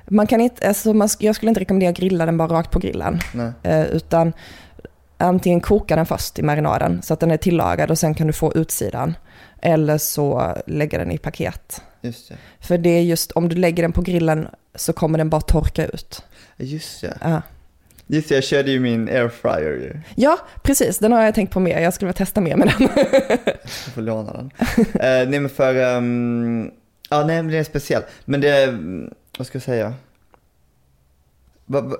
Man 0.07 0.27
kan 0.27 0.41
inte, 0.41 0.67
alltså 0.67 0.93
man, 0.93 1.09
jag 1.19 1.35
skulle 1.35 1.49
inte 1.49 1.61
rekommendera 1.61 1.89
att 1.89 1.97
grilla 1.97 2.25
den 2.25 2.37
bara 2.37 2.47
rakt 2.47 2.71
på 2.71 2.79
grillen. 2.79 3.19
Eh, 3.63 3.83
utan 3.85 4.33
antingen 5.17 5.61
koka 5.61 5.95
den 5.95 6.05
först 6.05 6.39
i 6.39 6.43
marinaden 6.43 7.01
så 7.01 7.13
att 7.13 7.19
den 7.19 7.31
är 7.31 7.37
tillagad 7.37 7.91
och 7.91 7.97
sen 7.99 8.13
kan 8.13 8.27
du 8.27 8.33
få 8.33 8.53
utsidan. 8.53 9.13
Eller 9.61 9.97
så 9.97 10.55
lägga 10.67 10.97
den 10.97 11.11
i 11.11 11.17
paket. 11.17 11.81
Just 12.01 12.29
det. 12.29 12.35
För 12.59 12.77
det 12.77 12.89
är 12.89 13.01
just 13.01 13.31
om 13.31 13.49
du 13.49 13.55
lägger 13.55 13.83
den 13.83 13.91
på 13.91 14.01
grillen 14.01 14.47
så 14.75 14.93
kommer 14.93 15.17
den 15.17 15.29
bara 15.29 15.41
torka 15.41 15.85
ut. 15.85 16.23
Just 16.57 17.01
det. 17.01 17.17
Ja. 17.21 17.41
Just 18.07 18.31
jag 18.31 18.43
körde 18.43 18.71
ju 18.71 18.79
min 18.79 19.09
airfryer 19.09 19.71
ju. 19.71 19.99
Ja, 20.15 20.39
precis. 20.61 20.97
Den 20.97 21.11
har 21.11 21.23
jag 21.23 21.35
tänkt 21.35 21.53
på 21.53 21.59
mer. 21.59 21.79
Jag 21.79 21.93
skulle 21.93 22.07
vilja 22.07 22.17
testa 22.17 22.41
mer 22.41 22.55
med 22.55 22.67
den. 22.67 22.89
Jag 23.63 23.93
får 23.93 24.01
låna 24.01 24.33
den. 24.33 24.51
uh, 24.77 25.29
nej 25.29 25.39
men 25.39 25.49
för, 25.49 25.75
ehm, 25.75 26.71
ja 27.09 27.25
nej 27.25 27.43
men 27.43 27.51
det 27.51 27.57
är 27.57 27.63
speciell. 27.63 28.03
Men 28.25 28.41
det, 28.41 28.79
vad 29.37 29.47
ska 29.47 29.55
jag 29.55 29.63
säga? 29.63 29.93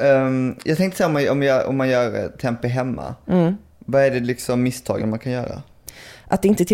Ehm, 0.02 0.56
jag 0.64 0.78
tänkte 0.78 0.98
säga 0.98 1.08
om 1.08 1.14
man, 1.14 1.30
om, 1.30 1.44
jag, 1.44 1.70
om 1.70 1.78
man 1.78 1.90
gör 1.90 2.24
eh, 2.24 2.30
tempe 2.30 2.68
hemma. 2.68 3.16
Mm. 3.28 3.58
Vad 3.80 4.02
är 4.02 4.12
det 4.12 4.20
liksom 4.20 4.64
misstagen 4.64 5.10
man 5.10 5.20
kan 5.20 5.32
göra? 5.32 5.62
Att 6.28 6.46
inte 6.46 6.66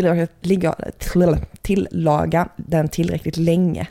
tillaga 1.61 2.49
den 2.55 2.87
tillräckligt 2.87 3.37
länge. 3.37 3.87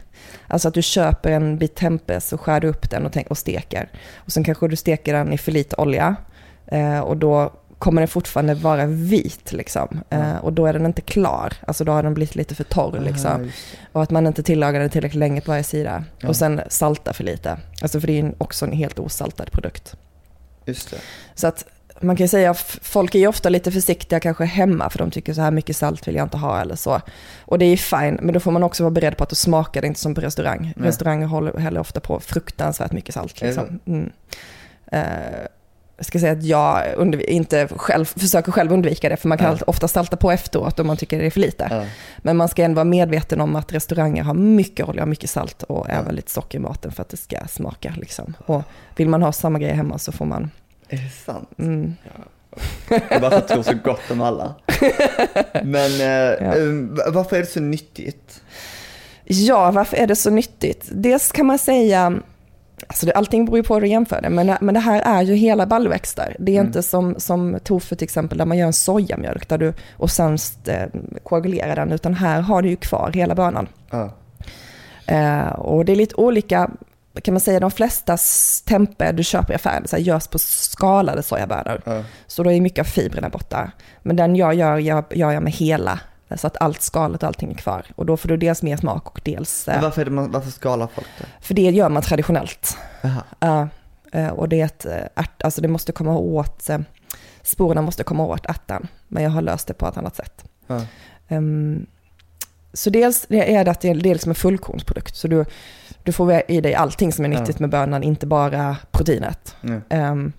Alltså 0.46 0.68
att 0.68 0.74
du 0.74 0.82
köper 0.82 1.30
en 1.30 1.58
bit 1.58 1.74
tempe 1.74 2.20
så 2.20 2.38
skär 2.38 2.64
upp 2.64 2.90
den 2.90 3.06
och, 3.06 3.16
och 3.30 3.38
steker. 3.38 3.88
Och 4.16 4.32
sen 4.32 4.44
kanske 4.44 4.68
du 4.68 4.76
steker 4.76 5.12
den 5.12 5.32
i 5.32 5.38
för 5.38 5.52
lite 5.52 5.76
olja. 5.76 6.16
Eh, 6.66 7.00
och 7.00 7.16
då 7.16 7.52
kommer 7.78 8.02
den 8.02 8.08
fortfarande 8.08 8.54
vara 8.54 8.86
vit 8.86 9.52
liksom. 9.52 10.00
Eh, 10.10 10.36
och 10.36 10.52
då 10.52 10.66
är 10.66 10.72
den 10.72 10.86
inte 10.86 11.00
klar. 11.00 11.52
Alltså 11.66 11.84
då 11.84 11.92
har 11.92 12.02
den 12.02 12.14
blivit 12.14 12.34
lite 12.34 12.54
för 12.54 12.64
torr 12.64 13.00
liksom. 13.00 13.50
Och 13.92 14.02
att 14.02 14.10
man 14.10 14.26
inte 14.26 14.42
tillagar 14.42 14.80
den 14.80 14.90
tillräckligt 14.90 15.18
länge 15.18 15.40
på 15.40 15.50
varje 15.50 15.64
sida. 15.64 16.04
Och 16.24 16.36
sen 16.36 16.60
salta 16.68 17.12
för 17.12 17.24
lite. 17.24 17.58
Alltså 17.82 18.00
för 18.00 18.06
det 18.06 18.20
är 18.20 18.34
också 18.38 18.66
en 18.66 18.72
helt 18.72 18.98
osaltad 18.98 19.52
produkt. 19.52 19.96
Just 20.66 20.90
det. 20.90 20.96
Så 21.34 21.46
att 21.46 21.66
man 22.00 22.16
kan 22.16 22.24
ju 22.24 22.28
säga 22.28 22.50
att 22.50 22.78
folk 22.82 23.14
är 23.14 23.18
ju 23.18 23.26
ofta 23.26 23.48
lite 23.48 23.72
försiktiga 23.72 24.20
kanske 24.20 24.44
hemma 24.44 24.90
för 24.90 24.98
de 24.98 25.10
tycker 25.10 25.34
så 25.34 25.40
här 25.40 25.50
mycket 25.50 25.76
salt 25.76 26.08
vill 26.08 26.14
jag 26.14 26.24
inte 26.24 26.36
ha 26.36 26.60
eller 26.60 26.76
så. 26.76 27.00
Och 27.44 27.58
det 27.58 27.64
är 27.64 27.70
ju 27.70 27.76
fine, 27.76 28.18
men 28.22 28.34
då 28.34 28.40
får 28.40 28.50
man 28.50 28.62
också 28.62 28.82
vara 28.82 28.90
beredd 28.90 29.16
på 29.16 29.24
att 29.24 29.30
det 29.30 29.36
smakar 29.36 29.84
inte 29.84 30.00
som 30.00 30.14
på 30.14 30.20
restaurang. 30.20 30.72
Nej. 30.76 30.88
Restauranger 30.88 31.26
håller 31.26 31.58
heller 31.58 31.80
ofta 31.80 32.00
på 32.00 32.20
fruktansvärt 32.20 32.92
mycket 32.92 33.14
salt. 33.14 33.36
Det 33.40 33.46
Liksom. 33.46 33.80
Mm. 33.86 34.10
Eh, 34.92 35.02
jag 35.96 36.06
ska 36.06 36.18
säga 36.18 36.32
att 36.32 36.42
jag 36.44 36.82
inte 37.28 37.68
själv, 37.68 38.04
försöker 38.04 38.52
själv 38.52 38.72
undvika 38.72 39.08
det, 39.08 39.16
för 39.16 39.28
man 39.28 39.38
kan 39.38 39.56
Ja. 39.60 39.64
ofta 39.66 39.88
salta 39.88 40.16
på 40.16 40.30
efteråt 40.30 40.78
om 40.78 40.86
man 40.86 40.96
tycker 40.96 41.18
det 41.18 41.26
är 41.26 41.30
för 41.30 41.40
lite. 41.40 41.66
Ja. 41.70 41.84
Men 42.18 42.36
man 42.36 42.48
ska 42.48 42.62
ändå 42.62 42.74
vara 42.74 42.84
medveten 42.84 43.40
om 43.40 43.56
att 43.56 43.72
restauranger 43.72 44.22
har 44.22 44.34
mycket 44.34 44.88
olja 44.88 45.06
mycket 45.06 45.30
salt 45.30 45.62
och 45.62 45.86
Ja. 45.88 45.92
även 45.94 46.14
lite 46.14 46.30
socker 46.30 46.58
i 46.58 46.60
maten 46.60 46.92
för 46.92 47.02
att 47.02 47.08
det 47.08 47.16
ska 47.16 47.36
smaka. 47.48 47.94
Liksom. 47.96 48.34
Och 48.46 48.62
vill 48.96 49.08
man 49.08 49.22
ha 49.22 49.32
samma 49.32 49.58
grejer 49.58 49.74
hemma 49.74 49.98
så 49.98 50.12
får 50.12 50.24
man 50.24 50.50
Är 50.90 50.96
det 50.96 51.10
sant? 51.24 51.48
Mm. 51.58 51.94
Jag 53.10 53.20
bara 53.20 53.30
för 53.30 53.38
att 53.38 53.48
tro 53.48 53.62
så 53.62 53.74
gott 53.84 54.10
om 54.10 54.20
alla. 54.20 54.54
Men 55.64 55.90
eh, 56.00 56.06
Ja. 56.46 56.56
eh, 56.56 57.12
varför 57.12 57.36
är 57.36 57.40
det 57.40 57.46
så 57.46 57.60
nyttigt? 57.60 58.42
Ja, 59.24 59.70
varför 59.70 59.96
är 59.96 60.06
det 60.06 60.16
så 60.16 60.30
nyttigt? 60.30 60.88
Dels 60.92 61.32
kan 61.32 61.46
man 61.46 61.58
säga, 61.58 62.12
alltså 62.86 63.06
det, 63.06 63.12
allting 63.12 63.44
beror 63.44 63.58
ju 63.58 63.62
på 63.62 63.74
hur 63.74 63.80
du 63.80 63.86
jämför 63.88 64.20
det, 64.22 64.30
men, 64.30 64.56
men 64.60 64.74
det 64.74 64.80
här 64.80 65.02
är 65.18 65.22
ju 65.22 65.34
hela 65.34 65.66
baljväxter. 65.66 66.36
Det 66.38 66.52
är 66.52 66.56
Mm. 66.56 66.66
inte 66.66 66.82
som, 66.82 67.14
som 67.18 67.58
tofu 67.64 67.96
till 67.96 68.04
exempel, 68.04 68.38
där 68.38 68.44
man 68.46 68.58
gör 68.58 68.66
en 68.66 68.72
sojamjölk 68.72 69.48
där 69.48 69.58
du, 69.58 69.72
och 69.96 70.10
sen 70.10 70.38
eh, 70.66 70.86
koagulerar 71.22 71.76
den, 71.76 71.92
utan 71.92 72.14
här 72.14 72.40
har 72.40 72.62
du 72.62 72.68
ju 72.68 72.76
kvar 72.76 73.10
hela 73.14 73.34
bönan. 73.34 73.68
Ja. 73.90 74.12
Eh, 75.06 75.48
och 75.52 75.84
det 75.84 75.92
är 75.92 75.96
lite 75.96 76.14
olika, 76.14 76.70
kan 77.22 77.34
man 77.34 77.40
säga, 77.40 77.60
de 77.60 77.70
flesta 77.70 78.14
s- 78.14 78.62
tempe 78.66 79.12
du 79.12 79.24
köper 79.24 79.52
i 79.52 79.56
affären 79.56 79.88
så 79.88 79.96
här, 79.96 80.02
görs 80.02 80.26
på 80.26 80.38
skalade 80.38 81.22
sojabönor. 81.22 81.82
Ja. 81.84 82.04
Så 82.26 82.42
då 82.42 82.52
är 82.52 82.60
mycket 82.60 82.78
av 82.80 82.84
fibrerna 82.84 83.28
borta. 83.28 83.70
Men 84.02 84.16
den 84.16 84.36
jag 84.36 84.54
gör, 84.54 84.76
gör, 84.78 85.04
gör 85.10 85.30
jag 85.32 85.42
med 85.42 85.52
hela. 85.52 86.00
Så 86.36 86.46
att 86.46 86.56
allt 86.60 86.82
skalet 86.82 87.22
och 87.22 87.26
allting 87.26 87.50
är 87.50 87.54
kvar. 87.54 87.84
Och 87.96 88.06
då 88.06 88.16
får 88.16 88.28
du 88.28 88.36
dels 88.36 88.62
mer 88.62 88.76
smak 88.76 89.08
och 89.10 89.20
dels... 89.24 89.66
Men 89.66 89.76
Eh, 89.76 89.82
varför, 89.82 90.00
är 90.00 90.04
det 90.04 90.10
man, 90.10 90.30
varför 90.30 90.50
skalar 90.50 90.88
folk 90.94 91.06
det? 91.18 91.26
för 91.40 91.54
det 91.54 91.62
gör 91.62 91.88
man 91.88 92.02
traditionellt. 92.02 92.76
Ja, 93.40 93.68
eh, 94.12 94.28
och 94.28 94.48
det 94.48 94.60
är 94.60 94.64
ett 94.64 94.86
eh, 94.86 94.92
ärt, 95.16 95.42
alltså 95.42 95.60
det 95.60 95.68
måste 95.68 95.92
komma 95.92 96.16
åt, 96.16 96.70
sporerna 97.42 97.82
måste 97.82 98.02
komma 98.04 98.24
åt 98.26 98.46
ärtan. 98.46 98.88
Men 99.08 99.22
jag 99.22 99.30
har 99.30 99.42
löst 99.42 99.66
det 99.66 99.74
på 99.74 99.86
ett 99.88 99.96
annat 99.96 100.16
sätt. 100.16 100.44
Ja. 100.66 100.80
Ehm, 101.28 101.86
så 102.72 102.90
dels 102.90 103.26
är 103.30 103.64
det 103.64 103.70
att 103.70 103.80
det 103.80 103.88
är, 103.88 103.94
det 103.94 104.10
är 104.10 104.14
liksom 104.14 104.30
en 104.30 104.34
fullkornsprodukt. 104.34 105.16
Så 105.16 105.28
du, 105.28 105.44
du 106.02 106.12
får 106.12 106.42
i 106.48 106.60
dig 106.60 106.74
allting 106.74 107.12
som 107.12 107.24
är 107.24 107.28
nyttigt 107.28 107.58
med 107.58 107.70
bönan, 107.70 108.02
inte 108.02 108.26
bara 108.26 108.76
proteinet. 108.90 109.56
Ehm, 109.88 110.32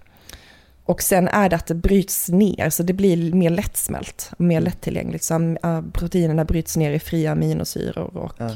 och 0.83 1.01
sen 1.01 1.27
är 1.27 1.49
det 1.49 1.55
att 1.55 1.65
det 1.67 1.75
bryts 1.75 2.29
ner, 2.29 2.69
så 2.69 2.83
det 2.83 2.93
blir 2.93 3.33
mer 3.33 3.49
lättsmält 3.49 4.31
och 4.37 4.41
mer 4.41 4.61
lättillgängligt. 4.61 5.23
Så 5.23 5.55
äh, 5.63 5.81
proteinerna 5.93 6.45
bryts 6.45 6.77
ner 6.77 6.91
i 6.91 6.99
fria 6.99 7.31
aminosyror 7.31 8.17
och, 8.17 8.33
Ja. 8.37 8.55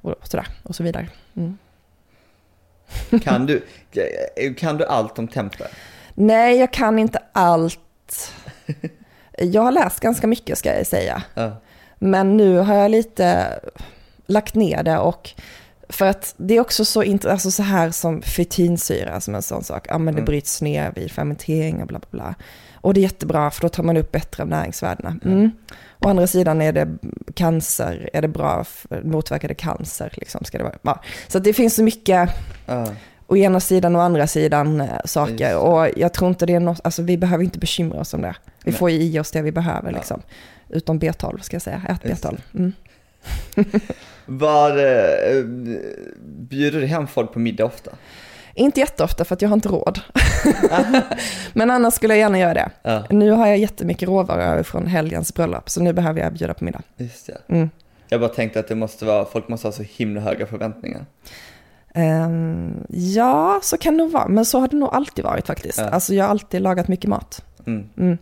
och 0.00 0.14
sådär 0.22 0.46
och 0.62 0.74
så 0.74 0.82
vidare. 0.82 1.08
Mm. 1.36 1.58
Kan, 3.22 3.46
du, 3.46 3.64
kan 4.56 4.76
du 4.76 4.84
allt 4.84 5.18
om 5.18 5.28
tempe? 5.28 5.64
Nej, 6.14 6.58
jag 6.58 6.72
kan 6.72 6.98
inte 6.98 7.22
allt. 7.32 8.32
Jag 9.38 9.62
har 9.62 9.72
läst 9.72 10.00
ganska 10.00 10.26
mycket 10.26 10.58
ska 10.58 10.76
jag 10.76 10.86
säga. 10.86 11.22
Ja. 11.34 11.52
Men 11.98 12.36
nu 12.36 12.56
har 12.56 12.74
jag 12.74 12.90
lite 12.90 13.58
lagt 14.26 14.54
ner 14.54 14.82
det 14.82 14.98
och 14.98 15.30
för 15.88 16.06
att 16.06 16.34
det 16.36 16.56
är 16.56 16.60
också 16.60 16.84
så, 16.84 17.04
alltså 17.28 17.50
så 17.50 17.62
här 17.62 17.90
som 17.90 18.22
fytinsyra 18.22 19.20
som 19.20 19.34
en 19.34 19.42
sån 19.42 19.64
sak. 19.64 19.86
Ja 19.88 19.98
men 19.98 20.14
det 20.14 20.18
Mm. 20.20 20.24
bryts 20.24 20.62
ner 20.62 20.92
vid 20.96 21.10
fermentering 21.10 21.80
och 21.80 21.86
bla 21.86 21.98
bla 21.98 22.08
bla. 22.10 22.34
Och 22.80 22.94
det 22.94 23.00
är 23.00 23.02
jättebra 23.02 23.50
för 23.50 23.60
då 23.62 23.68
tar 23.68 23.82
man 23.82 23.96
upp 23.96 24.12
bättre 24.12 24.42
av 24.42 24.48
näringsvärdena. 24.48 25.16
Mm. 25.24 25.50
Å 25.98 26.08
andra 26.08 26.26
sidan 26.26 26.62
är 26.62 26.72
det 26.72 26.88
cancer, 27.34 28.10
är 28.12 28.22
det 28.22 28.28
bra, 28.28 28.64
för- 28.64 29.02
motverkar 29.02 29.48
det 29.48 29.54
cancer 29.54 30.12
liksom 30.16 30.44
ska 30.44 30.58
det 30.58 30.64
vara. 30.64 30.78
Ja. 30.82 31.02
Så 31.28 31.38
det 31.38 31.52
finns 31.52 31.74
så 31.74 31.82
mycket 31.82 32.30
Ja. 32.66 32.86
å 33.26 33.36
ena 33.36 33.60
sidan 33.60 33.96
och 33.96 34.02
andra 34.02 34.26
sidan 34.26 34.80
eh, 34.80 34.86
Just 35.02 35.12
saker. 35.14 35.34
det. 35.48 35.54
Och 35.54 35.88
jag 35.96 36.12
tror 36.14 36.28
inte 36.28 36.46
det 36.46 36.54
är 36.54 36.60
något, 36.60 36.80
alltså 36.84 37.02
vi 37.02 37.16
behöver 37.18 37.44
inte 37.44 37.58
bekymra 37.58 38.00
oss 38.00 38.14
om 38.14 38.22
det. 38.22 38.34
Vi 38.64 38.70
Nej. 38.70 38.78
får 38.78 38.90
i 38.90 39.18
oss 39.20 39.30
det 39.30 39.42
vi 39.42 39.52
behöver 39.52 39.90
Ja. 39.92 39.96
liksom. 39.96 40.22
Utom 40.68 41.00
B12 41.00 41.38
ska 41.40 41.54
jag 41.54 41.62
säga, 41.62 41.82
ät 41.88 42.04
Just 42.10 42.24
B12. 42.24 42.38
Mm. 42.54 42.72
Var, 44.30 44.70
eh, 44.70 45.44
bjuder 46.24 46.80
du 46.80 46.86
hem 46.86 47.06
folk 47.06 47.32
på 47.32 47.38
middag 47.38 47.64
ofta? 47.64 47.90
Inte 48.54 48.80
jätteofta 48.80 49.24
för 49.24 49.34
att 49.34 49.42
jag 49.42 49.48
har 49.48 49.54
inte 49.56 49.68
råd. 49.68 50.00
Men 51.52 51.70
annars 51.70 51.94
skulle 51.94 52.14
jag 52.14 52.18
gärna 52.20 52.38
göra 52.38 52.54
det. 52.54 52.70
Ja, 52.82 53.04
Nu 53.10 53.30
har 53.30 53.46
jag 53.46 53.58
jättemycket 53.58 54.08
råvaror 54.08 54.42
över 54.42 54.62
från 54.62 54.86
helgens 54.86 55.34
bröllop, 55.34 55.70
så 55.70 55.82
nu 55.82 55.92
behöver 55.92 56.20
jag 56.20 56.32
bjuda 56.32 56.54
på 56.54 56.64
middag. 56.64 56.82
just 56.96 57.26
det. 57.26 57.54
Mm. 57.54 57.70
Jag 58.08 58.20
bara 58.20 58.30
tänkte 58.30 58.60
att 58.60 58.68
det 58.68 58.74
måste 58.74 59.04
vara, 59.04 59.24
folk 59.24 59.48
måste 59.48 59.66
ha 59.66 59.72
så 59.72 59.82
himla 59.82 60.20
höga 60.20 60.46
förväntningar. 60.46 61.06
Ehm, 61.94 62.86
ja, 62.88 63.60
så 63.62 63.78
kan 63.78 63.96
det 63.96 64.02
nog 64.04 64.12
vara, 64.12 64.28
men 64.28 64.44
så 64.44 64.60
har 64.60 64.68
det 64.68 64.76
nog 64.76 64.88
alltid 64.92 65.24
varit 65.24 65.46
faktiskt. 65.46 65.78
Ja. 65.78 65.88
Alltså 65.88 66.14
jag 66.14 66.24
har 66.24 66.30
alltid 66.30 66.62
lagat 66.62 66.88
mycket 66.88 67.10
mat. 67.10 67.44
Mm. 67.66 67.88
Mm. 67.96 68.18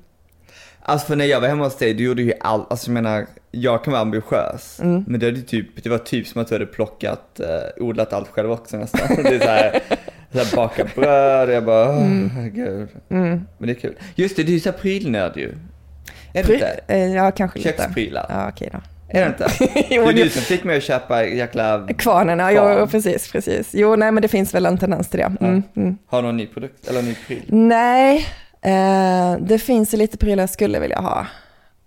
Alltså 0.88 1.06
för 1.06 1.16
när 1.16 1.24
jag 1.24 1.40
var 1.40 1.48
hemma 1.48 1.64
hos 1.64 1.76
dig, 1.76 1.94
du 1.94 2.04
gjorde 2.04 2.22
ju 2.22 2.32
allt, 2.40 2.70
alltså 2.70 2.86
jag 2.90 2.94
menar, 2.94 3.26
jag 3.50 3.84
kan 3.84 3.92
vara 3.92 4.02
ambitiös. 4.02 4.80
Mm. 4.82 5.04
Men 5.06 5.20
det, 5.20 5.26
hade 5.26 5.42
typ, 5.42 5.82
det 5.82 5.88
var 5.88 5.98
typ 5.98 6.26
som 6.26 6.42
att 6.42 6.48
du 6.48 6.54
hade 6.54 6.66
plockat, 6.66 7.40
eh, 7.40 7.82
odlat 7.84 8.12
allt 8.12 8.28
själv 8.28 8.50
också 8.52 8.76
nästan. 8.76 9.00
Det 9.22 9.28
är 9.34 9.38
så 9.40 9.46
här, 9.46 9.80
så 10.32 10.38
här 10.38 10.56
baka 10.56 10.84
bröd 10.94 11.48
och 11.48 11.54
jag 11.54 11.64
bara, 11.64 11.88
åh 11.88 12.46
gud. 12.52 12.88
Mm. 13.10 13.40
Men 13.58 13.66
det 13.66 13.72
är 13.72 13.74
kul. 13.80 13.94
Just 14.14 14.36
det, 14.36 14.42
du 14.42 14.48
är 14.48 14.54
ju 14.54 14.60
så 14.60 14.70
här 14.70 14.78
prylnörd 14.78 15.36
ju. 15.36 15.54
Är 16.34 16.42
Pry- 16.44 16.52
inte? 16.54 16.80
eh, 16.88 17.14
ja, 17.14 17.30
kanske 17.30 17.58
lite. 17.58 17.68
Köksprylar. 17.82 18.26
Ja, 18.28 18.48
okej 18.48 18.68
då. 18.72 18.78
Är 19.08 19.20
det 19.20 19.26
inte? 19.26 19.46
Jo, 19.90 20.02
Det 20.04 20.10
är 20.10 20.12
det- 20.12 20.22
du 20.22 20.30
som 20.30 20.42
fick 20.42 20.64
mig 20.64 20.76
att 20.76 20.82
köpa 20.82 21.24
jäkla, 21.24 21.88
Kvarnen, 21.98 22.38
ja, 22.38 22.50
Kvarn. 22.50 22.76
jo, 22.80 22.86
precis, 22.86 23.32
precis. 23.32 23.70
Jo, 23.74 23.96
nej, 23.96 24.12
men 24.12 24.22
det 24.22 24.28
finns 24.28 24.54
väl 24.54 24.66
en 24.66 24.78
tendens 24.78 25.08
till 25.08 25.18
det. 25.20 25.32
Mm, 25.40 25.62
mm. 25.76 25.98
har 26.06 26.22
du 26.22 26.26
någon 26.26 26.36
ny 26.36 26.46
produkt, 26.46 26.88
eller 26.88 27.02
ny 27.02 27.14
pryl? 27.26 27.42
Nej, 27.48 28.26
det 29.40 29.58
finns 29.58 29.94
ju 29.94 29.98
lite 29.98 30.16
prylar 30.16 30.42
jag 30.42 30.50
skulle 30.50 30.80
vilja 30.80 31.00
ha. 31.00 31.26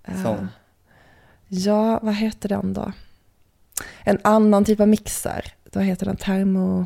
Eh, 0.04 0.24
Som? 0.24 0.50
Ja, 1.48 2.00
vad 2.02 2.16
heter 2.16 2.50
den 2.50 2.74
då? 2.74 2.92
En 4.04 4.18
annan 4.24 4.66
typ 4.66 4.80
av 4.80 4.88
mixer. 4.88 5.54
Vad 5.74 5.84
heter 5.84 6.06
den? 6.06 6.16
Termo... 6.18 6.86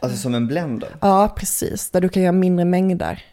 Alltså 0.00 0.18
som 0.18 0.34
en 0.34 0.46
blender? 0.46 0.96
Ja, 1.00 1.34
precis. 1.36 1.90
Där 1.90 2.00
du 2.00 2.08
kan 2.08 2.22
göra 2.22 2.32
mindre 2.32 2.64
mängder. 2.64 3.24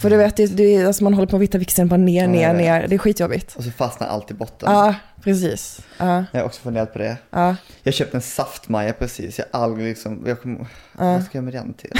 För 0.00 0.10
du 0.10 0.16
vet, 0.16 0.36
det, 0.36 0.46
det, 0.46 0.84
alltså 0.86 1.04
man 1.04 1.14
håller 1.14 1.26
på 1.26 1.36
att 1.36 1.42
vitta 1.42 1.58
vixen 1.58 1.88
bara 1.88 1.96
ner, 1.96 2.26
ner, 2.28 2.54
ner. 2.54 2.86
Det 2.88 2.94
är 2.94 2.98
skitjobbigt. 2.98 3.56
Och 3.56 3.64
så 3.64 3.70
fastnar 3.70 4.08
allt 4.08 4.30
i 4.30 4.34
botten. 4.34 4.72
Ja, 4.72 4.94
precis. 5.24 5.80
Ja, 5.98 6.24
Jag 6.32 6.40
har 6.40 6.46
också 6.46 6.60
funderat 6.60 6.92
på 6.92 6.98
det. 6.98 7.16
ja, 7.30 7.56
Jag 7.82 7.94
köpte 7.94 8.16
en 8.16 8.20
saftmaja 8.22 8.92
precis, 8.92 9.38
jag 9.38 9.46
har 9.52 9.64
aldrig 9.64 9.88
liksom, 9.88 10.22
jag 10.26 10.42
kom, 10.42 10.58
Ja. 10.98 11.12
vad 11.12 11.24
ska 11.24 11.38
jag 11.38 11.44
med 11.44 11.52
den 11.54 11.74
till? 11.74 11.92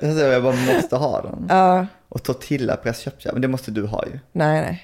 Jag 0.00 0.42
bara 0.42 0.56
måste 0.74 0.96
ha 0.96 1.22
den. 1.22 1.46
ja. 1.48 1.86
Och 2.08 2.22
tortillapress 2.22 2.98
köpte 2.98 3.28
jag, 3.28 3.32
men 3.32 3.42
det 3.42 3.48
måste 3.48 3.70
du 3.70 3.86
ha 3.86 4.04
ju. 4.06 4.18
Nej, 4.32 4.60
nej. 4.60 4.82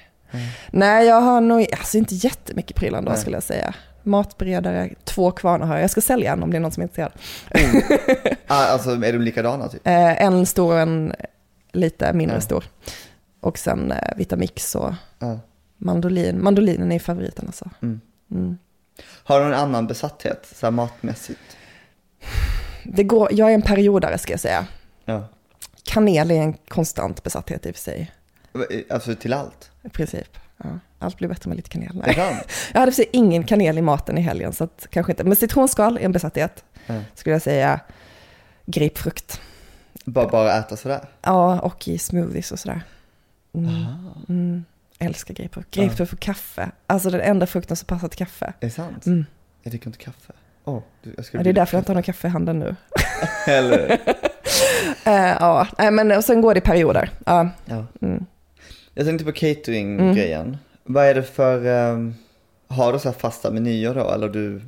Nej, 0.71 1.07
jag 1.07 1.21
har 1.21 1.41
nog 1.41 1.67
alltså 1.73 1.99
inte 1.99 2.15
jättemycket 2.15 2.77
prylar 2.77 2.99
ändå 2.99 3.11
Nej. 3.11 3.21
skulle 3.21 3.37
jag 3.37 3.43
säga. 3.43 3.75
matberedare, 4.03 4.91
två 5.05 5.31
kvarnar 5.31 5.67
har 5.67 5.75
jag. 5.75 5.83
Jag 5.83 5.91
ska 5.91 6.01
sälja 6.01 6.33
en 6.33 6.43
om 6.43 6.51
det 6.51 6.57
är 6.57 6.61
någon 6.61 6.73
som 6.73 6.81
är 6.83 6.85
intresserad. 6.85 7.13
Ah, 8.51 8.65
alltså 8.67 8.91
är 8.91 9.13
de 9.13 9.19
likadana 9.19 9.69
typ? 9.69 9.87
Eh, 9.87 10.23
en 10.23 10.47
stor 10.47 10.73
och 10.73 10.81
en 10.81 11.13
lite 11.73 12.13
mindre 12.13 12.37
Ja. 12.37 12.41
stor. 12.41 12.65
Och 13.41 13.59
sen 13.59 13.93
eh, 13.93 14.17
Vitamix 14.17 14.75
och 14.75 14.95
Ja. 15.19 15.41
mandolin. 15.77 16.43
Mandolinen 16.43 16.93
är 16.93 16.99
favoriten 16.99 17.47
alltså. 17.47 17.71
Mm. 17.83 18.01
Mm. 18.31 18.59
Har 19.25 19.39
du 19.41 19.45
någon 19.45 19.55
annan 19.55 19.87
besatthet, 19.87 20.49
så 20.55 20.67
här 20.67 20.71
matmässigt? 20.71 21.41
Det 22.85 23.05
går, 23.05 23.29
jag 23.33 23.51
är 23.51 23.55
en 23.55 23.63
periodare 23.63 24.19
ska 24.19 24.33
jag 24.33 24.41
säga. 24.41 24.67
Ja. 25.05 25.29
Kanel 25.83 26.31
är 26.31 26.35
en 26.43 26.53
konstant 26.53 27.23
besatthet 27.23 27.67
i 27.67 27.71
och 27.71 27.75
för 27.75 27.83
sig. 27.83 28.13
Alltså 28.91 29.15
till 29.15 29.33
allt? 29.33 29.71
I 29.83 29.89
princip. 29.89 30.39
Ja. 30.57 30.79
Allt 30.99 31.17
blir 31.19 31.29
bättre 31.29 31.49
med 31.49 31.57
lite 31.57 31.71
kanel. 31.71 32.03
Nej. 32.07 32.15
Jag 32.73 32.81
hade 32.81 32.93
för 32.93 32.97
sig 32.97 33.09
ingen 33.13 33.45
kanel 33.45 33.79
i 33.79 33.83
maten 33.83 34.19
i 34.19 34.21
helgen, 34.21 34.53
så 34.53 34.65
att, 34.65 34.87
kanske 34.91 35.13
inte. 35.13 35.25
Men 35.25 35.37
citronskal 35.37 35.97
är 35.99 36.03
en 36.03 36.13
besatthet, 36.13 36.65
Ja. 36.87 36.95
skulle 37.15 37.35
jag 37.35 37.43
säga. 37.43 37.81
Grapefrukt. 38.67 39.41
Bara, 40.13 40.29
bara 40.29 40.59
äta 40.59 40.77
sådär? 40.77 41.01
Ja, 41.23 41.61
och 41.61 41.89
i 41.89 41.99
smoothies 41.99 42.53
och 42.53 42.59
sådär. 42.59 42.83
Mm. 43.55 43.71
Mm. 44.29 44.65
Älskar 44.99 45.35
grapefrukt. 45.35 45.75
Grapefrukt 45.75 46.13
och 46.13 46.21
kaffe. 46.21 46.71
Alltså 46.87 47.11
den 47.11 47.21
enda 47.21 47.47
frukten 47.47 47.77
som 47.77 47.87
passar 47.87 48.09
till 48.09 48.19
kaffe. 48.19 48.47
Är 48.47 48.67
det 48.67 48.71
sant? 48.71 49.07
Mm. 49.07 49.27
Jag 49.63 49.71
dricker 49.71 49.87
inte 49.87 49.99
kaffe. 49.99 50.33
Åh, 50.65 50.83
du, 51.03 51.15
jag 51.17 51.27
Ja, 51.33 51.43
det 51.43 51.51
är 51.51 51.55
därför 51.55 51.77
jag 51.77 51.81
inte 51.81 51.91
har 51.91 51.95
någon 51.95 52.03
kaffe 52.03 52.29
i 52.29 52.31
handen 52.31 52.59
nu. 52.59 52.77
Eller, 53.47 54.01
Eh, 55.05 55.37
ja, 55.41 55.67
nej, 55.79 55.91
men 55.91 56.13
och 56.13 56.25
sen 56.25 56.41
går 56.41 56.55
det 56.55 56.59
i 56.59 56.61
perioder. 56.61 57.11
Ja. 57.27 57.49
ja. 57.65 57.85
Mm. 58.03 58.27
Jag 58.95 59.07
tänkte 59.07 59.25
på 59.25 59.33
catering-grejen. 59.33 60.57
Vad 60.85 61.07
är 61.07 61.15
det 61.15 61.23
för, 61.23 61.67
ehm, 61.67 62.15
har 62.69 62.93
du 62.93 62.99
så 62.99 63.13
fasta 63.13 63.51
menyer 63.51 63.95
då, 63.95 64.11
eller 64.11 64.29
du? 64.29 64.61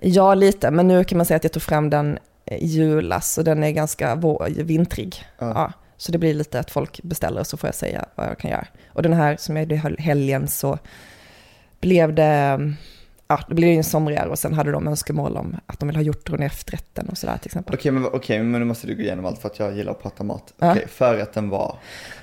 ja, 0.00 0.34
lite. 0.34 0.70
Men 0.70 0.88
nu 0.88 1.04
kan 1.04 1.16
man 1.16 1.26
säga 1.26 1.36
att 1.36 1.44
jag 1.44 1.52
tog 1.52 1.62
fram 1.62 1.90
den 1.90 2.18
julas 2.60 3.38
och 3.38 3.44
den 3.44 3.64
är 3.64 3.70
ganska 3.70 4.14
vintrig. 4.46 5.24
Ja. 5.38 5.46
Ja. 5.54 5.72
Så 5.96 6.12
det 6.12 6.18
blir 6.18 6.34
lite 6.34 6.60
att 6.60 6.70
folk 6.70 7.02
beställer 7.02 7.40
och 7.40 7.46
så 7.46 7.56
får 7.56 7.68
jag 7.68 7.74
säga 7.74 8.04
vad 8.14 8.26
jag 8.26 8.38
kan 8.38 8.50
göra. 8.50 8.66
Och 8.92 9.02
den 9.02 9.12
här 9.12 9.36
som 9.36 9.56
jag 9.56 9.62
gjorde 9.72 10.02
helgen 10.02 10.48
så 10.48 10.78
blev 11.80 12.14
det, 12.14 12.58
ja 13.28 13.40
det 13.48 13.54
blev 13.54 13.70
ju 13.70 13.76
en 13.76 13.84
somrigare 13.84 14.28
och 14.28 14.38
sen 14.38 14.54
hade 14.54 14.72
de 14.72 14.88
önskemål 14.88 15.36
om 15.36 15.56
att 15.66 15.78
de 15.80 15.86
vill 15.88 15.96
ha 15.96 16.02
hjortron 16.02 16.42
i 16.42 16.46
efterrätten 16.46 17.08
och 17.08 17.18
sådär 17.18 17.36
till 17.38 17.48
exempel. 17.48 17.74
Okej, 17.74 17.92
men, 17.92 18.04
okej, 18.06 18.42
men 18.42 18.60
nu 18.60 18.66
måste 18.66 18.86
du 18.86 18.94
gå 18.94 19.02
igenom 19.02 19.24
allt 19.26 19.38
för 19.40 19.48
att 19.48 19.58
jag 19.58 19.76
gillar 19.76 19.92
att 19.92 20.02
prata 20.02 20.24
mat. 20.24 20.54
Ja. 20.58 20.70
Okej, 20.72 20.86
förrätten 20.88 21.48
var? 21.48 21.76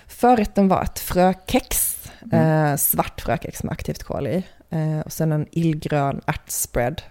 Förrätten 0.08 0.68
var 0.68 0.84
ett 0.84 1.00
frökex, 1.00 1.92
Mm. 2.32 2.72
eh, 2.72 2.76
svart 2.76 3.22
frökex 3.22 3.64
med 3.64 3.72
aktivt 3.72 4.04
kol 4.04 4.28
i. 4.28 4.44
Eh, 4.70 5.00
och 5.00 5.12
sen 5.12 5.32
en 5.32 5.48
illgrön 5.52 6.22
ärtspread 6.26 7.02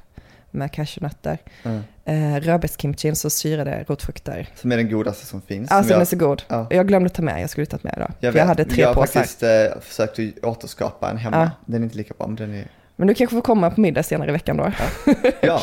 med 0.54 0.72
cashewnötter. 0.72 1.38
Mm. 1.62 1.82
Eh, 2.04 2.40
Rödbetskimchi, 2.40 3.14
så 3.14 3.30
syrade 3.30 3.84
rotfrukter. 3.88 4.48
Som 4.54 4.72
är 4.72 4.76
den 4.76 4.90
godaste 4.90 5.26
som 5.26 5.42
finns. 5.42 5.70
Alltså 5.70 5.88
som 5.88 5.92
jag, 5.94 6.00
är 6.00 6.04
så 6.04 6.16
god. 6.16 6.42
Ja. 6.48 6.66
Jag 6.70 6.88
glömde 6.88 7.08
ta 7.10 7.22
med, 7.22 7.42
jag 7.42 7.50
skulle 7.50 7.66
tagit 7.66 7.84
med 7.84 7.94
idag. 7.96 8.10
jag, 8.20 8.32
För 8.32 8.38
jag 8.38 8.46
vet. 8.46 8.58
hade 8.58 8.64
tre 8.64 8.80
jag 8.82 8.88
har 8.88 8.94
påsar. 8.94 9.20
faktiskt 9.20 9.42
eh, 9.42 9.80
försökt 9.80 10.44
återskapa 10.44 11.10
en 11.10 11.16
hemma. 11.16 11.36
Ja. 11.36 11.50
Den 11.66 11.82
är 11.82 11.84
inte 11.84 11.96
lika 11.96 12.14
bra, 12.18 12.26
men 12.26 12.36
den 12.36 12.54
är... 12.54 12.68
Men 12.96 13.08
du 13.08 13.14
kanske 13.14 13.36
får 13.36 13.42
komma 13.42 13.70
på 13.70 13.80
middag 13.80 14.02
senare 14.02 14.28
i 14.28 14.32
veckan 14.32 14.56
då. 14.56 14.72
Ja. 15.40 15.60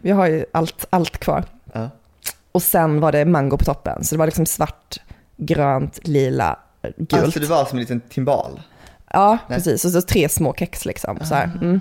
Vi 0.00 0.10
har 0.10 0.26
ju 0.26 0.44
allt, 0.52 0.86
allt 0.90 1.18
kvar. 1.18 1.44
ja. 1.72 1.90
Och 2.52 2.62
sen 2.62 3.00
var 3.00 3.12
det 3.12 3.24
mango 3.24 3.56
på 3.56 3.64
toppen. 3.64 4.04
Så 4.04 4.14
det 4.14 4.18
var 4.18 4.26
liksom 4.26 4.46
svart, 4.46 5.00
grönt, 5.36 6.06
lila, 6.06 6.58
gult. 6.96 7.12
Alltså 7.24 7.40
det 7.40 7.46
var 7.46 7.64
som 7.64 7.78
en 7.78 7.80
liten 7.80 8.00
timbal. 8.00 8.60
Ja, 9.10 9.30
Nej. 9.30 9.38
Ah. 9.48 9.54
precis. 9.54 9.84
Och 9.84 9.90
så 9.90 10.02
tre 10.02 10.28
små 10.28 10.54
kex 10.54 10.84
liksom. 10.84 11.18
Så, 11.22 11.34
här. 11.34 11.50
Mm. 11.62 11.80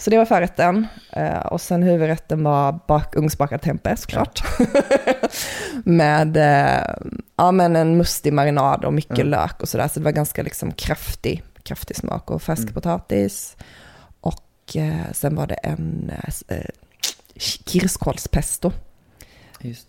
Så 0.00 0.10
det 0.10 0.18
var 0.18 0.24
förrätten. 0.24 0.86
Eh, 1.12 1.38
och 1.38 1.60
sen 1.60 1.82
huvudrätten 1.82 2.42
var 2.44 2.80
bak, 2.88 3.16
ugnsbakad 3.16 3.60
tempe 3.62 3.96
såklart. 3.96 4.42
Med 5.84 6.36
eh, 6.36 6.94
ja, 7.36 7.52
men 7.52 7.76
en 7.76 7.96
mustig 7.96 8.32
marinad 8.32 8.84
och 8.84 8.92
mycket 8.92 9.18
Ja. 9.18 9.24
lök 9.24 9.62
och 9.62 9.68
sådär. 9.68 9.88
Så 9.88 9.98
det 10.00 10.04
var 10.04 10.12
ganska 10.12 10.42
liksom 10.42 10.72
kraftig, 10.72 11.42
kraftig 11.62 11.96
smak 11.96 12.30
och 12.30 12.42
färsk 12.42 12.62
Mm. 12.62 12.74
potatis. 12.74 13.56
Och 14.20 14.76
eh, 14.76 15.12
sen 15.12 15.34
var 15.36 15.46
det 15.46 15.54
en 15.54 16.12
eh, 16.48 16.56
eh, 16.56 16.64
kirskålspesto. 17.66 18.72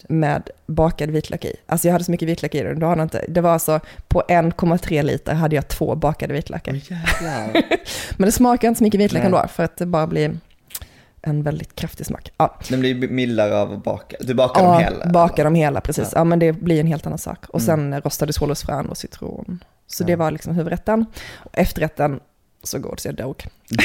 Med 0.09 0.49
bakad 0.65 1.09
vitlök 1.09 1.45
i. 1.45 1.55
Alltså 1.65 1.87
jag 1.87 1.93
hade 1.93 2.03
så 2.03 2.11
mycket 2.11 2.27
vitlök 2.27 2.55
i 2.55 2.63
den, 2.63 2.79
du 2.79 2.85
har 2.85 3.01
inte. 3.03 3.25
Det 3.27 3.41
var 3.41 3.51
alltså 3.53 3.79
på 4.07 4.23
1,3 4.29 5.03
liter 5.03 5.33
hade 5.33 5.55
jag 5.55 5.67
två 5.67 5.95
bakade 5.95 6.33
vitlökar. 6.33 6.73
Jävlar. 6.73 7.63
Men 8.17 8.25
det 8.25 8.31
smakar 8.31 8.67
inte 8.67 8.77
så 8.77 8.83
mycket 8.83 8.99
vitlök 8.99 9.19
Nej. 9.23 9.25
ändå, 9.25 9.47
för 9.47 9.63
att 9.63 9.77
det 9.77 9.85
bara 9.85 10.07
blir 10.07 10.37
en 11.21 11.43
väldigt 11.43 11.75
kraftig 11.75 12.05
smak. 12.05 12.31
Ja, 12.37 12.57
Den 12.69 12.79
blir 12.79 12.95
mildare 13.09 13.57
av 13.57 13.71
att 13.73 13.83
baka. 13.83 14.15
Du 14.19 14.33
bakar 14.33 14.63
dem 14.63 14.73
ja 14.73 14.79
hela? 14.79 15.05
baka 15.05 15.43
dem 15.43 15.55
hela, 15.55 15.81
precis. 15.81 16.09
Ja. 16.13 16.19
Ja. 16.19 16.23
men 16.23 16.39
det 16.39 16.53
blir 16.53 16.79
en 16.79 16.87
helt 16.87 17.05
annan 17.07 17.19
sak. 17.19 17.45
Och 17.49 17.59
Mm. 17.61 17.91
sen 17.91 18.01
rostade 18.01 18.33
solrosfrön 18.33 18.85
och 18.89 18.97
citron. 18.97 19.63
Så 19.87 20.03
Ja. 20.03 20.07
det 20.07 20.15
var 20.15 20.31
liksom 20.31 20.55
huvudrätten. 20.55 21.05
Och 21.33 21.57
efterrätten, 21.57 22.19
så 22.63 22.79
god 22.79 22.99
så 22.99 23.07
jag 23.07 23.15
dog. 23.15 23.45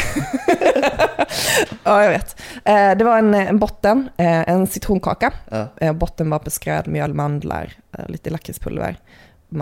ja, 1.85 2.03
jag 2.03 2.11
vet. 2.11 2.41
Eh, 2.65 2.97
det 2.97 3.05
var 3.05 3.19
en, 3.19 3.35
en 3.35 3.59
botten, 3.59 4.09
eh, 4.17 4.49
en 4.49 4.67
citronkaka. 4.67 5.33
Ja. 5.51 5.69
Eh, 5.77 5.93
botten 5.93 6.31
var 6.31 6.41
beskröd 6.41 6.89
mjöl, 6.89 7.15
mandlar, 7.15 7.73
lite 8.09 8.31
lakritspulver, 8.31 8.99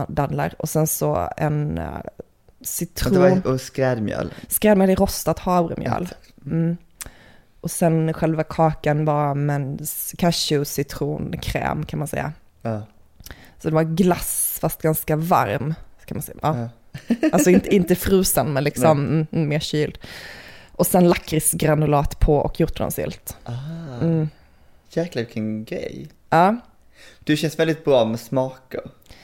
dadlar 0.09 0.55
och 0.59 0.69
sen 0.69 0.87
så 0.87 1.29
en 1.37 1.81
citron, 2.61 3.13
det 3.13 3.19
var 3.19 3.53
och 3.53 3.61
skrädmjöl. 3.61 4.33
skrädmjöl 4.49 4.91
i 4.91 4.95
rostat 4.95 5.39
havremjöl. 5.39 6.09
Mm. 6.47 6.77
Och 7.61 7.71
sen 7.71 8.13
själva 8.13 8.43
kakan 8.43 9.05
var 9.05 9.35
med 9.35 9.89
cashew, 10.19 10.65
citron, 10.65 11.35
kräm 11.43 11.87
kan 11.87 11.99
man 11.99 12.09
säga. 12.09 12.33
Ja. 12.63 12.83
Så 13.59 13.69
det 13.69 13.75
var 13.75 13.83
glass 13.83 14.59
fast 14.61 14.83
ganska 14.83 15.17
varm, 15.17 15.75
kan 16.05 16.17
man 16.17 16.23
säga. 16.23 16.39
Ja. 16.43 16.69
Alltså 17.33 17.51
inte, 17.51 17.75
inte 17.75 17.95
frusen 17.95 18.53
men 18.53 18.65
liksom 18.65 18.99
mm, 19.07 19.27
mm, 19.33 19.49
mer 19.49 19.59
kyld. 19.61 19.99
Och 20.73 20.87
sen 20.87 21.09
lakritsgranulat 21.09 22.21
på 22.21 22.37
och 22.37 22.61
hjortronsylt. 22.61 23.37
Ah. 23.45 23.53
Mm. 24.03 24.29
Jäklar 24.91 25.23
vilken 25.23 25.65
grej. 25.65 26.09
Ja, 26.31 26.57
Du 27.25 27.37
känns 27.37 27.59
väldigt 27.59 27.85
bra 27.85 28.05
med 28.05 28.21
smaker. 28.21 28.81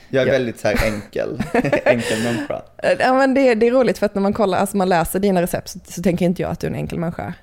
Jag 0.09 0.23
är 0.23 0.27
Ja. 0.27 0.33
väldigt 0.33 0.61
så 0.61 0.69
här 0.69 0.87
enkel, 0.87 1.43
enkel 1.85 2.23
människa. 2.23 2.63
Ja, 2.99 3.15
men 3.15 3.35
det, 3.35 3.55
det 3.55 3.67
är 3.67 3.71
roligt 3.71 3.99
för 3.99 4.07
att 4.07 4.15
när 4.15 4.23
man 4.23 4.33
kollar, 4.33 4.59
alltså 4.59 4.77
man 4.77 4.89
läser 4.89 5.19
dina 5.19 5.43
recept 5.43 5.69
så, 5.69 5.79
så 5.85 6.03
tänker 6.03 6.25
inte 6.25 6.43
jag 6.43 6.51
att 6.51 6.61
du 6.61 6.67
är 6.67 6.71
en 6.71 6.77
enkel 6.77 6.99
människa. 6.99 7.35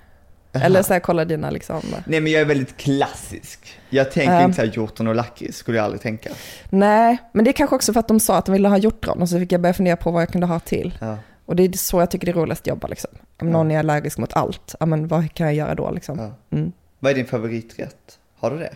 Eller 0.51 0.81
så 0.83 0.93
här, 0.93 0.99
kollar 0.99 1.25
dina 1.25 1.49
liksom. 1.49 1.81
Nej 2.05 2.19
men 2.21 2.31
jag 2.31 2.41
är 2.41 2.45
väldigt 2.45 2.77
klassisk. 2.77 3.79
Jag 3.89 4.11
tänker 4.11 4.33
Ja. 4.33 4.43
inte 4.43 4.55
så 4.55 4.61
här 4.61 4.71
hjortron 4.73 5.07
och 5.07 5.15
lakrits, 5.15 5.57
skulle 5.57 5.77
jag 5.77 5.83
aldrig 5.85 6.01
tänka. 6.01 6.29
Nej, 6.69 7.17
men 7.31 7.45
det 7.45 7.51
är 7.51 7.53
kanske 7.53 7.75
också 7.75 7.93
för 7.93 7.99
att 7.99 8.07
de 8.07 8.19
sa 8.19 8.37
att 8.37 8.45
de 8.45 8.51
ville 8.51 8.67
ha 8.67 8.77
hjortron 8.77 9.21
och 9.21 9.29
så 9.29 9.39
fick 9.39 9.51
jag 9.51 9.61
börja 9.61 9.73
fundera 9.73 9.95
på 9.97 10.11
vad 10.11 10.21
jag 10.21 10.29
kunde 10.29 10.47
ha 10.47 10.59
till. 10.59 10.97
Ja. 11.01 11.17
Och 11.45 11.55
det 11.55 11.63
är 11.63 11.71
så 11.77 11.99
jag 11.99 12.11
tycker 12.11 12.25
det 12.25 12.31
är 12.31 12.35
roligast 12.35 12.61
att 12.61 12.67
jobba 12.67 12.87
liksom. 12.87 13.09
Om 13.41 13.47
Ja. 13.47 13.53
någon 13.53 13.71
är 13.71 13.79
allergisk 13.79 14.17
mot 14.17 14.33
allt, 14.33 14.75
ja 14.79 14.85
men 14.85 15.07
vad 15.07 15.33
kan 15.33 15.45
jag 15.47 15.55
göra 15.55 15.75
då 15.75 15.91
liksom? 15.91 16.19
Ja. 16.19 16.57
Mm. 16.57 16.71
Vad 16.99 17.11
är 17.11 17.15
din 17.15 17.25
favoriträtt? 17.25 18.19
Har 18.39 18.51
du 18.51 18.57
det? 18.57 18.73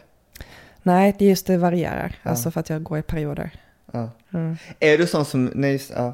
Nej, 0.84 1.16
det 1.20 1.26
är 1.26 1.30
just 1.30 1.48
det 1.48 1.58
varierar. 1.58 2.16
Alltså 2.24 2.52
för 2.52 2.60
att 2.60 2.70
jag 2.70 2.84
går 2.84 2.98
i 3.00 3.02
perioder. 3.02 3.52
Mm. 4.34 4.58
Är 4.80 4.98
du 4.98 5.08
sån 5.08 5.26
som, 5.26 5.46
nej, 5.56 5.72
just, 5.72 5.92
ja. 5.96 6.14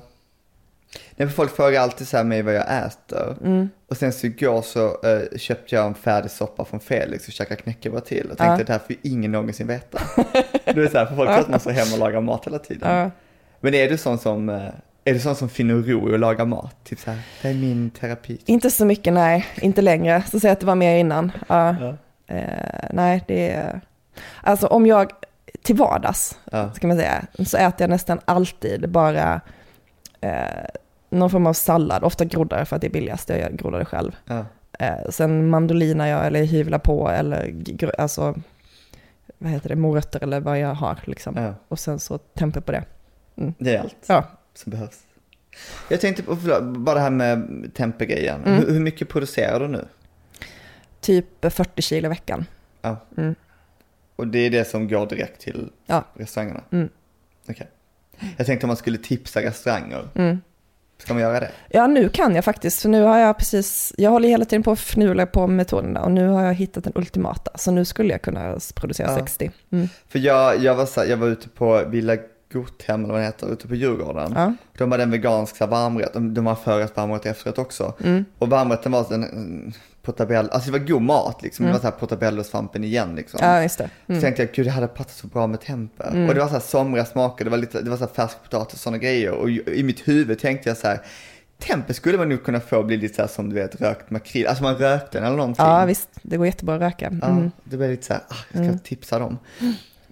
Nej, 1.16 1.30
folk 1.30 1.56
frågar 1.56 1.82
alltid 1.82 2.08
så 2.08 2.18
här 2.18 2.24
mig 2.24 2.42
vad 2.42 2.54
jag 2.56 2.66
äter. 2.86 3.38
Mm. 3.44 3.70
Och 3.90 3.98
sen 3.98 4.14
så 4.14 4.28
igår 4.28 4.62
så 4.62 4.86
eh, 4.88 5.38
köpte 5.38 5.76
jag 5.76 5.86
en 5.86 5.94
färdig 5.96 6.32
soppa 6.32 6.66
från 6.66 6.80
Felix 6.80 7.28
och 7.28 7.34
käkade 7.34 7.62
knäckebröd 7.62 8.06
till. 8.06 8.32
Och 8.32 8.38
tänkte 8.38 8.62
Ja. 8.62 8.66
det 8.66 8.72
här 8.72 8.80
får 8.80 8.92
ju 8.92 8.98
ingen 9.12 9.32
någonsin 9.32 9.68
veta. 9.68 10.00
du 10.74 10.86
är 10.86 10.90
så 10.90 10.98
här, 10.98 11.06
för 11.06 11.16
folk 11.16 11.30
tror 11.30 11.40
att 11.40 11.50
man 11.50 11.60
står 11.60 11.72
hemma 11.72 11.94
och 11.94 12.00
lagar 12.00 12.22
mat 12.22 12.46
hela 12.48 12.60
tiden. 12.60 12.98
Ja. 12.98 13.12
Men 13.60 13.74
är 13.74 13.90
du 13.90 13.98
sån 13.98 14.18
som, 14.18 14.50
eh, 14.50 14.68
är 15.04 15.14
du 15.14 15.20
sån 15.20 15.36
som 15.36 15.50
finner 15.50 15.74
ro 15.74 16.12
i 16.12 16.14
att 16.14 16.20
laga 16.20 16.46
mat? 16.46 16.76
Typ 16.84 17.00
så 17.00 17.12
här, 17.12 17.20
det 17.42 17.48
är 17.50 17.54
min 17.54 17.90
terapi. 17.90 18.42
Inte 18.46 18.72
så 18.72 18.86
mycket, 18.86 19.14
nej. 19.14 19.46
Inte 19.62 19.82
längre. 19.82 20.24
Så 20.32 20.40
jag 20.44 20.52
att 20.52 20.60
det 20.60 20.66
var 20.66 20.76
mer 20.76 20.98
innan. 20.98 21.32
Eh, 22.28 22.90
nej, 22.92 23.24
det 23.28 23.50
är... 23.50 23.82
Alltså 24.42 24.68
om 24.68 24.86
jag, 24.86 25.12
till 25.64 25.76
vardags, 25.76 26.38
ska 26.76 26.88
man 26.88 26.98
säga, 26.98 27.26
så 27.46 27.58
äter 27.58 27.82
jag 27.82 27.90
nästan 27.90 28.20
alltid 28.26 28.90
bara 28.90 29.42
någon 31.10 31.30
form 31.30 31.48
av 31.48 31.54
sallad, 31.54 32.04
ofta 32.04 32.26
groddar 32.26 32.66
för 32.66 32.76
att 32.76 32.82
det 32.82 32.88
är 32.88 32.92
billigast, 32.92 33.30
jag 33.30 33.58
groddar 33.58 33.80
det 33.80 33.86
själv. 33.86 34.16
Ja. 34.26 34.46
Eh, 34.80 35.10
sen 35.10 35.50
mandolinar 35.50 36.08
jag 36.08 36.28
eller 36.28 36.44
hyvlar 36.44 36.80
på 36.80 37.10
eller 37.10 37.54
alltså, 37.98 38.36
vad 39.38 39.52
heter 39.52 39.70
det, 39.70 39.76
morötter 39.76 40.24
eller 40.24 40.40
vad 40.40 40.60
jag 40.60 40.74
har 40.74 41.00
liksom. 41.06 41.36
ja. 41.38 41.54
Och 41.68 41.80
sen 41.80 42.00
så 42.00 42.18
temper 42.18 42.62
på 42.62 42.72
det. 42.72 42.84
Det 43.58 43.76
är 43.76 43.80
allt 43.80 43.96
Ja. 44.08 44.24
som 44.54 44.70
behövs. 44.72 45.00
Jag 45.90 46.02
tänkte 46.02 46.24
på, 46.24 46.36
förlåt, 46.36 46.64
bara 46.78 46.96
det 46.96 47.02
här 47.02 47.10
med 47.10 47.48
tempergrejen. 47.74 48.44
Mm. 48.44 48.58
Hur, 48.60 48.74
hur 48.74 48.80
mycket 48.80 49.10
producerar 49.10 49.60
du 49.60 49.68
nu? 49.68 49.86
Typ 51.02 51.26
40 51.54 51.82
kilo 51.82 52.06
i 52.06 52.10
veckan. 52.10 52.46
Ja. 52.82 52.98
Mm. 53.18 53.36
Och 54.16 54.28
det 54.28 54.40
är 54.40 54.50
det 54.50 54.66
som 54.66 54.88
går 54.88 55.06
direkt 55.08 55.42
till 55.42 55.72
Ja. 55.86 56.04
restaurangerna? 56.14 56.62
Mm. 56.72 56.90
Okej. 57.50 57.68
Jag 58.38 58.46
tänkte 58.48 58.66
om 58.66 58.68
man 58.68 58.78
skulle 58.78 58.98
tipsa 58.98 59.42
restauranger. 59.42 60.08
Mm. 60.16 60.42
Ska 60.98 61.14
man 61.14 61.22
göra 61.24 61.40
det? 61.40 61.52
Ja, 61.70 61.88
nu 61.88 62.10
kan 62.10 62.36
jag 62.36 62.46
faktiskt, 62.46 62.82
för 62.82 62.90
nu 62.90 63.02
har 63.04 63.18
jag 63.18 63.38
precis, 63.38 63.94
jag 63.98 64.12
håller 64.12 64.30
hela 64.30 64.46
tiden 64.46 64.64
på 64.64 64.72
att 64.72 64.80
fnula 64.80 65.26
på 65.26 65.48
metoderna 65.48 66.02
och 66.02 66.12
nu 66.12 66.28
har 66.28 66.44
jag 66.44 66.54
hittat 66.54 66.84
den 66.84 66.94
ultimata, 66.96 67.52
så 67.56 67.72
nu 67.72 67.86
skulle 67.86 68.12
jag 68.12 68.22
kunna 68.22 68.60
producera 68.76 69.08
Ja. 69.12 69.16
60. 69.20 69.52
Mm. 69.72 69.90
För 70.10 70.20
jag, 70.20 70.58
jag, 70.64 70.76
var, 70.76 70.86
så, 70.86 71.00
här- 71.00 71.08
jag 71.08 71.18
var 71.18 71.28
ute 71.28 71.50
på 71.50 71.84
Villa 71.88 72.16
Gothem, 72.54 73.04
eller 73.04 73.14
vad 73.14 73.22
det 73.22 73.26
heter, 73.26 73.54
ute 73.54 73.68
på 73.68 73.76
Djurgården. 73.76 74.34
Ja. 74.36 74.54
De 74.78 74.92
hade 74.92 75.04
en 75.04 75.12
vegansk 75.12 75.56
så 75.58 75.64
här, 75.64 75.72
varmrätt, 75.72 76.14
de, 76.14 76.34
de 76.34 76.46
har 76.46 76.56
förrätt, 76.56 76.96
varmrätt, 76.96 77.26
efterrätt 77.26 77.58
också. 77.58 77.94
Mm. 78.04 78.26
Och 78.38 78.50
varmrätten 78.50 78.92
var 78.92 79.14
en 79.14 79.24
mm, 79.24 79.72
portabello, 80.02 80.50
alltså 80.52 80.72
det 80.72 80.80
var 80.80 80.86
god 80.88 81.02
mat 81.02 81.42
liksom. 81.42 81.66
Det 81.66 81.72
var 81.72 81.80
så 81.80 81.86
här 81.88 81.92
portabello-svampen 82.00 82.84
igen 82.84 83.16
liksom. 83.16 83.40
ja, 83.44 83.62
just 83.64 83.78
det. 83.78 83.90
Så 84.06 84.12
Mm. 84.12 84.22
tänkte 84.22 84.42
jag, 84.44 84.52
gud 84.52 84.66
det 84.66 84.72
hade 84.72 84.88
passat 84.88 85.12
så 85.12 85.28
bra 85.28 85.48
med 85.48 85.62
tempe. 85.62 86.04
Och 86.04 86.34
det 86.36 86.40
var 86.40 86.48
så 86.48 86.54
här 86.54 86.60
somriga 86.60 87.06
smaker, 87.06 87.46
det 87.46 87.52
var 87.52 87.58
lite, 87.58 87.82
det 87.82 87.90
var 87.90 87.98
så 87.98 88.04
här 88.06 88.14
färsk 88.14 88.38
potatis 88.44 88.74
och 88.74 88.80
sådana 88.80 88.98
grejer. 88.98 89.32
Och 89.32 89.50
i 89.50 89.84
mitt 89.84 90.08
huvud 90.08 90.40
tänkte 90.40 90.70
jag 90.70 90.78
så 90.78 90.88
här, 90.88 91.02
tempe 91.60 91.94
skulle 91.94 92.18
man 92.18 92.30
nog 92.30 92.44
kunna 92.44 92.60
få 92.60 92.84
bli 92.84 92.98
lite 92.98 93.16
så 93.16 93.22
här 93.22 93.30
som 93.30 93.50
du 93.50 93.56
vet 93.56 93.82
rökt 93.82 94.10
makrill, 94.10 94.48
alltså 94.48 94.64
man 94.64 94.76
rökte 94.76 95.18
den 95.18 95.28
eller 95.28 95.38
någonting. 95.38 95.66
Ja, 95.66 95.86
visst, 95.86 96.10
det 96.22 96.38
går 96.38 96.46
jättebra 96.46 96.76
att 96.76 96.82
röka. 96.82 97.12
Ja, 97.22 97.28
Mm. 97.28 97.52
det 97.64 97.78
blev 97.78 97.90
lite 97.90 98.06
så 98.06 98.14
här, 98.14 98.22
ah, 98.30 98.36
jag 98.54 98.66
ska 98.66 98.78
tipsa 98.78 99.20
dem. 99.20 99.38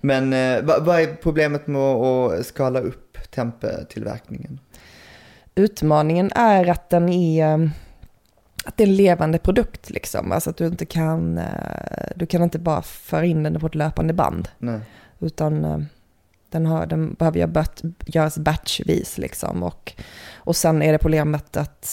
Men 0.06 0.34
eh, 0.34 0.64
vad, 0.64 1.00
är 1.00 1.16
problemet 1.16 1.68
med 1.68 1.82
att, 1.82 2.46
skala 2.46 2.80
upp 2.80 3.18
tempetillverkningen? 3.32 4.60
Utmaningen 5.56 6.32
är 6.36 6.70
att 6.70 6.90
den 6.90 7.10
är, 7.10 7.54
eh, 7.54 7.70
att 8.66 8.78
det 8.78 8.84
är 8.84 8.88
en 8.88 8.96
levande 8.96 9.38
produkt 9.38 9.90
liksom. 9.90 10.32
Alltså 10.32 10.50
att 10.50 10.58
du 10.58 10.68
inte 10.68 10.86
kan, 10.86 11.38
eh, 11.38 12.10
du 12.16 12.26
kan 12.26 12.44
inte 12.44 12.60
bara 12.60 12.82
föra 12.82 13.26
in 13.26 13.44
den 13.44 13.60
på 13.60 13.68
ett 13.68 13.76
löpande 13.76 14.14
band. 14.14 14.48
Nej. 14.58 14.80
Utan 15.20 15.88
den, 16.50 16.66
har, 16.66 16.86
den 16.86 17.14
behöver 17.14 17.48
bött- 17.48 17.82
göras 18.06 18.38
batchvis 18.38 19.18
liksom. 19.18 19.64
Och, 19.64 19.94
och 20.36 20.56
sen 20.56 20.82
är 20.82 20.92
det 20.92 20.98
problemet 20.98 21.58
att 21.58 21.90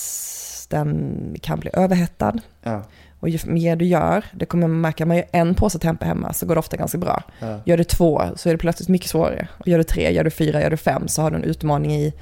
den 0.70 1.36
kan 1.42 1.60
bli 1.60 1.70
överhettad. 1.72 2.40
Ja, 2.62 2.82
Och 3.22 3.28
ju 3.28 3.38
mer 3.46 3.76
du 3.76 3.84
gör, 3.84 4.24
det 4.32 4.46
kommer 4.46 4.68
man 4.68 4.80
märka, 4.80 5.06
man 5.06 5.16
gör 5.16 5.26
en 5.32 5.54
påse 5.54 5.78
tempe 5.78 6.04
hemma 6.06 6.32
så 6.32 6.46
går 6.46 6.54
det 6.54 6.58
ofta 6.58 6.76
ganska 6.76 6.98
bra. 6.98 7.22
ja, 7.38 7.60
Gör 7.64 7.76
du 7.76 7.84
två 7.84 8.22
så 8.36 8.48
är 8.48 8.52
det 8.54 8.58
plötsligt 8.58 8.88
mycket 8.88 9.10
svårare. 9.10 9.48
Och 9.58 9.68
gör 9.68 9.78
du 9.78 9.84
tre, 9.84 10.12
gör 10.12 10.24
du 10.24 10.30
fyra, 10.30 10.60
gör 10.62 10.70
du 10.70 10.76
fem 10.76 11.08
så 11.08 11.22
har 11.22 11.30
du 11.30 11.36
en 11.36 11.44
utmaning 11.44 11.92
i, 11.94 12.12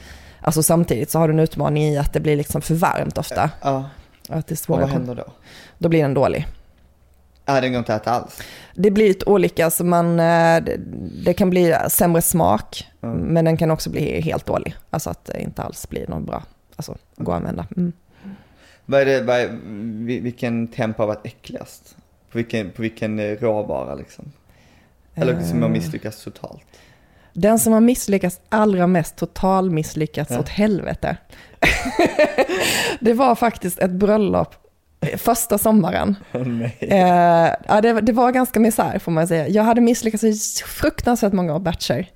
alltså 0.41 0.63
samtidigt 0.63 1.11
så 1.11 1.19
har 1.19 1.29
du 1.29 1.35
en 1.35 1.41
utmaning 1.41 1.85
i 1.85 1.99
att 1.99 2.13
det 2.13 2.21
blir 2.21 2.37
liksom 2.37 2.61
för 2.63 2.75
varmt 2.75 3.19
ofta. 3.19 3.51
ja. 3.63 3.89
Att 4.29 4.47
det 4.47 4.69
är 4.69 4.73
Och 4.73 4.81
vad 4.81 4.89
händer 4.89 5.15
då? 5.15 5.25
Då 5.79 5.89
blir 5.89 6.03
den 6.03 6.15
dålig. 6.15 6.47
Ja, 7.47 7.61
den 7.61 7.71
går 7.73 7.79
inte 7.79 7.95
att 7.95 8.03
äta 8.03 8.11
alls. 8.11 8.43
Det 8.75 8.91
blir 8.91 9.09
lite 9.09 9.25
olika, 9.27 9.71
så 9.71 9.85
man, 9.85 10.21
eh, 10.21 10.63
det, 10.63 10.77
det 11.25 11.35
kan 11.35 11.51
bli 11.51 11.77
sämre 11.89 12.23
smak, 12.23 12.87
Mm. 13.03 13.19
men 13.19 13.45
den 13.45 13.57
kan 13.57 13.71
också 13.71 13.91
bli 13.91 14.21
helt 14.21 14.47
dålig. 14.47 14.75
Alltså 14.91 15.11
att 15.11 15.25
det 15.25 15.41
inte 15.43 15.63
alls 15.63 15.89
blir 15.89 16.07
någon 16.09 16.25
bra, 16.25 16.43
alltså 16.77 16.97
gå 17.17 17.33
att 17.33 17.37
använda. 17.37 17.67
Mm. 17.77 17.93
Vad 18.90 19.00
är 19.00 19.07
det, 19.07 19.22
vad 19.22 19.37
är, 19.40 19.59
vi- 20.07 20.20
vilken 20.20 20.68
tempo 20.68 21.03
har 21.03 21.07
varit 21.07 21.26
äckligast? 21.26 21.96
På 22.33 22.38
vilken, 22.38 22.70
på 22.70 22.83
vilken 22.83 23.18
eh, 23.18 23.37
råvara 23.40 23.94
liksom? 23.94 24.33
Eller 25.14 25.42
som 25.42 25.59
har 25.62 25.68
Eh, 25.68 25.72
misslyckats 25.72 26.24
totalt? 26.24 26.62
Den 27.33 27.59
som 27.59 27.72
har 27.72 27.81
misslyckats 27.81 28.40
allra 28.48 28.87
mest, 28.87 29.16
total 29.16 29.70
misslyckats 29.70 30.31
Ja. 30.31 30.38
åt 30.40 30.48
helvete. 30.48 31.16
det 33.00 33.12
var 33.12 33.35
faktiskt 33.35 33.79
ett 33.79 33.90
bröllop 33.90 34.55
eh, 35.00 35.16
första 35.18 35.59
sommaren. 35.59 36.16
Nej. 36.33 36.76
Eh, 36.81 37.55
ja, 37.68 37.81
det, 37.83 38.00
det 38.00 38.12
var 38.12 38.33
ganska 38.33 38.61
misär 38.61 38.98
får 38.98 39.12
man 39.12 39.29
säga. 39.29 39.48
Jag 39.48 39.62
hade 39.62 39.81
misslyckats 39.81 40.24
i 40.24 40.35
fruktansvärt 40.66 41.33
många 41.33 41.59
batcher. 41.59 42.07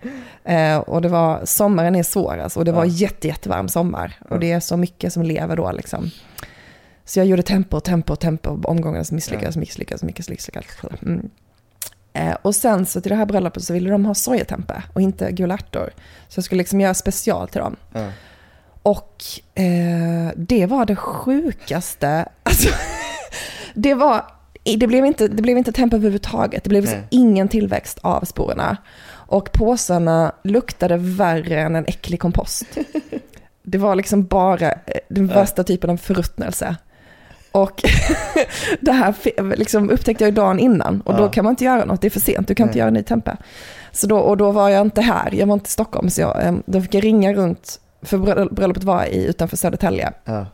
Eh, 0.44 0.76
och 0.78 1.02
det 1.02 1.08
var, 1.08 1.40
sommaren 1.44 1.96
är 1.96 2.02
svår 2.02 2.38
alltså, 2.38 2.58
och 2.58 2.64
det 2.64 2.72
var 2.72 2.84
Ja. 2.84 2.90
jätte, 2.90 3.28
jättevarm 3.28 3.68
sommar. 3.68 4.14
Och 4.30 4.40
det 4.40 4.52
är 4.52 4.60
så 4.60 4.76
mycket 4.76 5.12
som 5.12 5.22
lever 5.22 5.56
då 5.56 5.72
liksom. 5.72 6.10
Så 7.04 7.18
jag 7.18 7.26
gjorde 7.26 7.42
tempo, 7.42 7.80
tempo, 7.80 8.16
tempo, 8.16 8.60
omgångar 8.64 9.02
som 9.02 9.14
misslyckades, 9.14 9.56
misslyckades, 9.56 10.02
misslyckades. 10.02 10.66
Mm. 11.02 11.30
Eh, 12.12 12.36
och 12.42 12.54
sen 12.54 12.86
så 12.86 13.00
till 13.00 13.10
det 13.10 13.16
här 13.16 13.26
bröllopet 13.26 13.64
så 13.64 13.72
ville 13.72 13.90
de 13.90 14.04
ha 14.04 14.14
sojatempe 14.14 14.82
och 14.92 15.00
inte 15.00 15.32
gula 15.32 15.54
ärtor. 15.54 15.90
Så 16.28 16.38
jag 16.38 16.44
skulle 16.44 16.58
liksom 16.58 16.80
göra 16.80 16.94
special 16.94 17.48
till 17.48 17.60
dem. 17.60 17.76
Ja. 17.92 18.10
Och 18.82 19.22
eh, 19.54 20.32
det 20.36 20.66
var 20.66 20.86
det 20.86 20.96
sjukaste. 20.96 22.28
Alltså, 22.42 22.68
det, 23.74 23.94
var, 23.94 24.24
det, 24.78 24.86
blev 24.86 25.06
inte, 25.06 25.28
det 25.28 25.42
blev 25.42 25.58
inte 25.58 25.72
tempo 25.72 25.96
överhuvudtaget. 25.96 26.64
Det 26.64 26.68
blev 26.68 26.82
liksom 26.82 27.00
ingen 27.10 27.48
tillväxt 27.48 27.98
av 28.02 28.24
sporerna. 28.24 28.76
Och 29.26 29.52
påsarna 29.52 30.32
luktade 30.44 30.96
värre 30.96 31.60
än 31.60 31.76
en 31.76 31.84
äcklig 31.86 32.20
kompost. 32.20 32.66
Det 33.66 33.78
var 33.78 33.94
liksom 33.94 34.24
bara 34.26 34.72
eh, 34.72 35.00
den 35.08 35.28
Ja. 35.28 35.34
värsta 35.34 35.64
typen 35.64 35.90
av 35.90 35.96
förruttnelse. 35.96 36.76
Och 37.54 37.82
det 38.80 38.92
här 38.92 39.14
liksom 39.56 39.90
upptäckte 39.90 40.24
jag 40.24 40.28
ju 40.30 40.34
dagen 40.34 40.58
innan 40.58 41.00
och 41.00 41.14
då 41.16 41.22
Ja. 41.22 41.28
kan 41.28 41.44
man 41.44 41.52
inte 41.52 41.64
göra 41.64 41.84
något, 41.84 42.00
det 42.00 42.08
är 42.08 42.10
för 42.10 42.20
sent, 42.20 42.48
du 42.48 42.54
kan 42.54 42.64
inte 42.66 42.74
Nej. 42.76 42.80
göra 42.80 42.90
ny 42.90 43.02
tempe. 43.02 43.36
Så 43.92 44.06
då, 44.06 44.18
och 44.18 44.36
då 44.36 44.50
var 44.50 44.68
jag 44.68 44.80
inte 44.86 45.00
här, 45.00 45.34
jag 45.34 45.46
var 45.46 45.54
inte 45.54 45.66
i 45.68 45.70
Stockholm, 45.70 46.10
så 46.10 46.20
jag, 46.20 46.44
eh, 46.46 46.54
då 46.66 46.80
fick 46.80 46.94
jag 46.94 47.04
ringa 47.04 47.32
runt, 47.34 47.80
för 48.02 48.18
bröll- 48.18 48.54
bröllopet 48.54 48.84
var 48.84 49.04
i, 49.04 49.24
utanför 49.26 49.56
Södertälje. 49.56 50.12
Ja. 50.24 50.46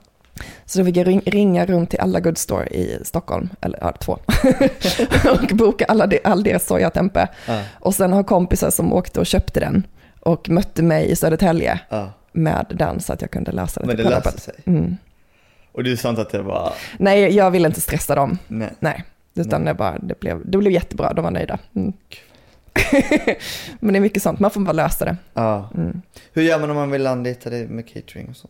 Så 0.64 0.78
då 0.78 0.84
fick 0.84 0.96
jag 0.96 1.06
ring, 1.06 1.22
ringa 1.26 1.66
runt 1.66 1.90
till 1.90 2.00
alla 2.00 2.20
good 2.20 2.38
store 2.38 2.66
i 2.66 2.98
Stockholm, 3.04 3.48
eller 3.60 3.78
ja, 3.82 3.92
två, 3.92 4.18
och 5.32 5.56
boka 5.56 5.84
alla 5.84 6.06
de, 6.06 6.20
all 6.24 6.42
deras 6.42 6.66
sojatempe. 6.66 7.28
Ja. 7.46 7.62
Och 7.78 7.94
sen 7.94 8.12
har 8.12 8.22
kompisar 8.22 8.70
som 8.70 8.92
åkte 8.92 9.20
och 9.20 9.26
köpte 9.26 9.60
den 9.60 9.86
och 10.20 10.48
mötte 10.50 10.82
mig 10.82 11.10
i 11.10 11.16
Södertälje 11.16 11.80
Ja. 11.88 12.12
med 12.32 12.66
den 12.78 13.00
så 13.00 13.12
att 13.12 13.20
jag 13.20 13.30
kunde 13.30 13.52
läsa 13.52 13.80
den 13.80 13.86
Men 13.86 13.96
det 13.96 14.02
löste 14.02 14.40
sig. 14.40 14.54
Mm. 14.66 14.96
Och 15.72 15.84
du 15.84 15.96
sa 15.96 16.08
inte 16.10 16.22
att 16.22 16.30
det 16.30 16.42
var, 16.42 16.72
Nej, 16.98 17.36
jag 17.36 17.50
ville 17.50 17.68
inte 17.68 17.80
stressa 17.80 18.14
dem. 18.14 18.38
nej. 18.48 18.70
Nej, 18.80 19.04
utan 19.34 19.62
Nej. 19.62 19.72
det, 19.72 19.78
bara, 19.78 19.98
det, 19.98 20.20
blev, 20.20 20.50
det 20.50 20.58
blev 20.58 20.72
jättebra, 20.72 21.12
de 21.12 21.24
var 21.24 21.30
nöjda. 21.30 21.58
Mm. 21.74 21.92
Men 23.80 23.92
det 23.92 23.98
är 23.98 24.00
mycket 24.00 24.22
sånt, 24.22 24.40
man 24.40 24.50
får 24.50 24.60
bara 24.60 24.72
lösa 24.72 25.04
det. 25.04 25.16
Ja. 25.34 25.70
Mm. 25.74 26.02
Hur 26.32 26.42
gör 26.42 26.58
man 26.60 26.70
om 26.70 26.76
man 26.76 26.90
vill 26.90 27.06
anlita 27.06 27.50
dig 27.50 27.66
med 27.68 27.88
catering 27.88 28.28
och 28.28 28.36
så? 28.36 28.48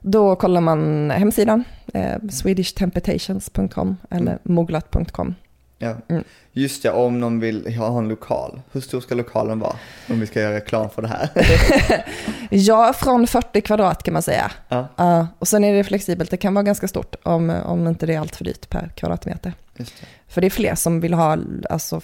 Då 0.00 0.36
kollar 0.36 0.60
man 0.60 1.10
hemsidan, 1.10 1.64
eh, 1.94 2.16
swedishtemptations.com 2.30 3.96
eller 4.10 4.38
moglat.com. 4.42 5.34
Ja. 5.78 5.94
Mm. 6.08 6.24
Just 6.52 6.82
det, 6.82 6.90
om 6.90 7.20
någon 7.20 7.40
vill 7.40 7.76
ha 7.76 7.98
en 7.98 8.08
lokal. 8.08 8.60
Hur 8.72 8.80
stor 8.80 9.00
ska 9.00 9.14
lokalen 9.14 9.58
vara? 9.58 9.76
Om 10.10 10.20
vi 10.20 10.26
ska 10.26 10.40
göra 10.40 10.54
reklam 10.56 10.90
för 10.90 11.02
det 11.02 11.08
här. 11.08 11.30
Ja, 12.50 12.92
från 12.92 13.26
40 13.26 13.60
kvadrat 13.60 14.02
kan 14.02 14.12
man 14.12 14.22
säga. 14.22 14.50
ja, 14.68 14.88
Ja, 14.96 15.26
och 15.38 15.48
sen 15.48 15.64
är 15.64 15.74
det 15.74 15.84
flexibelt, 15.84 16.30
det 16.30 16.36
kan 16.36 16.54
vara 16.54 16.62
ganska 16.62 16.88
stort 16.88 17.14
om, 17.22 17.50
om 17.50 17.86
inte 17.88 18.06
det 18.06 18.14
är 18.14 18.20
allt 18.20 18.36
för 18.36 18.44
dyrt 18.44 18.68
per 18.70 18.88
kvadratmeter. 18.96 19.52
det. 19.76 19.84
För 20.28 20.40
det 20.40 20.46
är 20.46 20.50
fler 20.50 20.74
som 20.74 21.00
vill 21.00 21.14
ha, 21.14 21.38
alltså, 21.70 22.00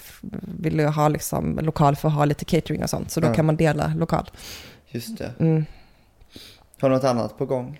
vill 0.59 0.79
ha 0.79 1.07
liksom 1.07 1.59
lokal 1.61 1.95
för 1.95 2.07
att 2.07 2.13
ha 2.15 2.25
lite 2.25 2.45
catering 2.45 2.83
och 2.83 2.89
sånt, 2.89 3.11
så 3.11 3.19
då 3.19 3.27
Ja. 3.27 3.33
kan 3.33 3.45
man 3.45 3.55
dela 3.55 3.93
lokal. 3.95 4.29
Just 4.87 5.17
det. 5.17 5.31
Mm. 5.39 5.65
Har 6.81 6.89
du 6.89 6.95
något 6.95 7.03
annat 7.03 7.37
på 7.37 7.45
gång? 7.45 7.79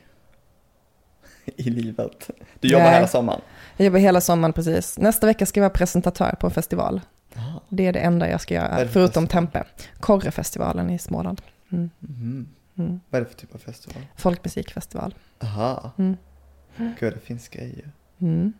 I 1.45 1.69
livet? 1.69 2.29
Du 2.59 2.67
jobbar 2.67 2.85
Nej. 2.85 2.93
hela 2.95 3.07
sommaren? 3.07 3.41
Jag 3.83 3.85
jobbar 3.85 3.99
hela 3.99 4.21
sommaren 4.21 4.53
precis. 4.53 4.97
Nästa 4.97 5.27
vecka 5.27 5.45
ska 5.45 5.59
jag 5.59 5.63
vara 5.63 5.73
presentatör 5.73 6.35
på 6.39 6.47
en 6.47 6.53
festival. 6.53 7.01
Jaha. 7.33 7.59
Det 7.69 7.87
är 7.87 7.93
det 7.93 7.99
enda 7.99 8.29
jag 8.29 8.41
ska 8.41 8.53
göra, 8.53 8.87
förutom? 8.87 9.27
Tempe. 9.27 9.63
Korrefestivalen 9.99 10.89
i 10.89 10.99
Småland. 10.99 11.41
Mm. 11.71 11.89
Mhm. 11.99 12.47
Mm. 12.77 12.99
Vad 13.09 13.21
är 13.21 13.25
det 13.25 13.31
för 13.31 13.37
typ 13.37 13.55
av 13.55 13.59
festival? 13.59 14.01
Folkmusikfestival. 14.15 15.15
Aha, 15.43 15.91
Mm. 15.97 16.17
gud 16.99 17.13
det 17.13 17.19
finns 17.19 17.47
grejer. 17.47 17.91
Mm. 18.21 18.53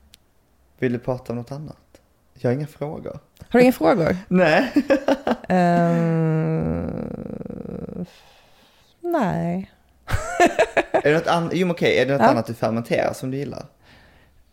Vill 0.79 0.93
du 0.93 0.99
prata 0.99 1.33
om 1.33 1.37
något 1.37 1.51
annat? 1.51 1.77
Jag 2.33 2.49
har 2.49 2.55
inga 2.55 2.67
frågor. 2.67 3.19
Har 3.49 3.59
du 3.59 3.63
inga 3.63 3.71
frågor? 3.73 4.17
Nej. 4.27 4.71
Ehm, 5.49 6.85
nej. 9.01 9.71
är 10.91 11.01
det 11.11 11.13
något 11.13 11.27
annat, 11.27 11.51
jo 11.55 11.71
okej, 11.71 11.99
är 11.99 12.05
det 12.05 12.11
något 12.13 12.21
Ja. 12.21 12.27
annat 12.27 12.47
du 12.47 12.53
fermenterar 12.53 13.13
som 13.13 13.31
du 13.31 13.37
gillar? 13.37 13.65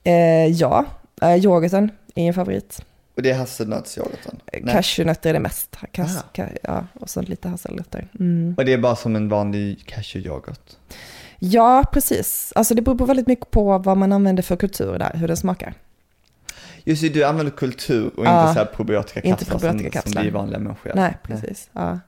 Eh, 0.04 0.46
ja, 0.46 0.84
uh, 1.22 1.36
yoghurten 1.36 1.90
är 2.14 2.28
en 2.28 2.34
favorit. 2.34 2.82
Och 3.16 3.22
det 3.22 3.30
är 3.30 3.34
hasselnötsyoghurten? 3.34 4.40
Nej. 4.52 4.74
Cashewnötter 4.74 5.30
är 5.30 5.34
det 5.34 5.40
mest. 5.40 5.76
Kas, 5.92 6.24
ka, 6.32 6.46
ja, 6.62 6.84
och 6.94 7.10
så 7.10 7.22
lite 7.22 7.48
hasselnötter. 7.48 8.08
Mm. 8.20 8.54
Och 8.58 8.64
det 8.64 8.72
är 8.72 8.78
bara 8.78 8.96
som 8.96 9.16
en 9.16 9.28
vanlig 9.28 9.86
cashewyoghurt? 9.86 10.76
Ja, 11.38 11.84
precis. 11.92 12.52
Alltså 12.54 12.74
det 12.74 12.82
beror 12.82 12.98
på 12.98 13.04
väldigt 13.04 13.26
mycket 13.26 13.50
på 13.50 13.78
vad 13.78 13.96
man 13.96 14.12
använder 14.12 14.42
för 14.42 14.56
kultur 14.56 14.98
där, 14.98 15.12
hur 15.14 15.28
den 15.28 15.36
smakar. 15.36 15.74
Just 16.84 17.02
det, 17.02 17.08
du 17.08 17.24
använder 17.24 17.52
kultur 17.52 18.10
och 18.16 18.26
Ja. 18.26 18.42
inte 18.42 18.54
så 18.54 18.58
här 18.58 18.66
probiotika 18.66 19.20
Inte 19.20 19.44
kapslar 19.44 19.70
probiotika 19.70 20.02
som, 20.02 20.12
som 20.12 20.22
vi 20.22 20.30
vanliga 20.30 20.58
människor 20.58 20.88
gör. 20.88 20.96
Nej, 20.96 21.16
precis. 21.22 21.70
Ja. 21.72 21.98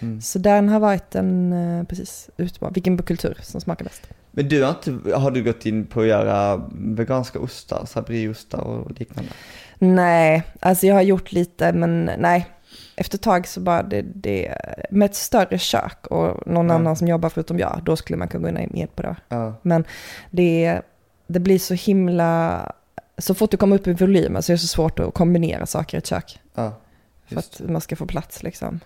Mm. 0.00 0.20
Så 0.20 0.38
den 0.38 0.68
har 0.68 0.80
varit 0.80 1.14
en, 1.14 1.52
eh, 1.52 1.84
precis, 1.84 2.30
utmaning. 2.36 2.74
Vilken 2.74 2.98
kultur 3.02 3.38
som 3.42 3.60
smakar 3.60 3.84
bäst. 3.84 4.02
Men 4.36 4.48
du 4.48 4.62
har 4.62 4.70
inte, 4.70 5.16
har 5.16 5.30
du 5.30 5.42
gått 5.42 5.66
in 5.66 5.86
på 5.86 6.00
att 6.00 6.06
göra 6.06 6.68
veganska 6.72 7.38
ostar, 7.38 7.84
så 7.86 7.98
här 7.98 8.06
brieostar 8.06 8.60
och 8.60 8.90
liknande? 9.00 9.30
Nej, 9.78 10.42
alltså 10.60 10.86
jag 10.86 10.94
har 10.94 11.02
gjort 11.02 11.32
lite, 11.32 11.72
men 11.72 12.10
nej. 12.18 12.46
efter 12.96 13.18
ett 13.18 13.22
tag 13.22 13.46
så 13.46 13.60
bara 13.60 13.82
det, 13.82 14.02
det, 14.02 14.54
med 14.90 15.06
ett 15.06 15.14
större 15.14 15.58
kök 15.58 16.06
och 16.06 16.46
någon 16.46 16.68
Ja. 16.68 16.74
annan 16.74 16.96
som 16.96 17.08
jobbar 17.08 17.28
förutom 17.28 17.58
jag, 17.58 17.80
då 17.84 17.96
skulle 17.96 18.16
man 18.16 18.28
kunna 18.28 18.50
gå 18.52 18.58
ner 18.58 18.86
på 18.86 19.02
det. 19.02 19.16
Ja. 19.28 19.54
Men 19.62 19.84
det, 20.30 20.80
det 21.26 21.40
blir 21.40 21.58
så 21.58 21.74
himla, 21.74 22.72
så 23.18 23.34
fort 23.34 23.50
du 23.50 23.56
kommer 23.56 23.76
upp 23.76 23.86
i 23.86 23.92
volymen 23.92 24.42
så 24.42 24.52
är 24.52 24.54
det 24.54 24.58
så 24.58 24.66
svårt 24.66 24.98
att 24.98 25.14
kombinera 25.14 25.66
saker 25.66 25.96
i 25.96 25.98
ett 25.98 26.06
kök. 26.06 26.40
Ja. 26.54 26.72
För 27.26 27.38
att 27.38 27.60
man 27.68 27.80
ska 27.80 27.96
få 27.96 28.06
plats 28.06 28.42
liksom. 28.42 28.80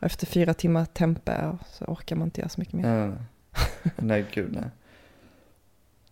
Efter 0.00 0.26
fyra 0.26 0.54
timmar 0.54 0.84
tempe 0.84 1.56
så 1.72 1.84
orkar 1.84 2.16
man 2.16 2.26
inte 2.26 2.40
göra 2.40 2.48
så 2.48 2.60
mycket 2.60 2.74
mer. 2.74 3.16
Nej, 3.96 4.26
gud 4.32 4.52
nej. 4.52 4.70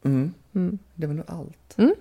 Mm. 0.05 0.35
Mm. 0.55 0.79
Det 0.95 1.07
var 1.07 1.15
nog 1.15 1.25
allt. 1.29 1.79
Mm. 1.79 1.95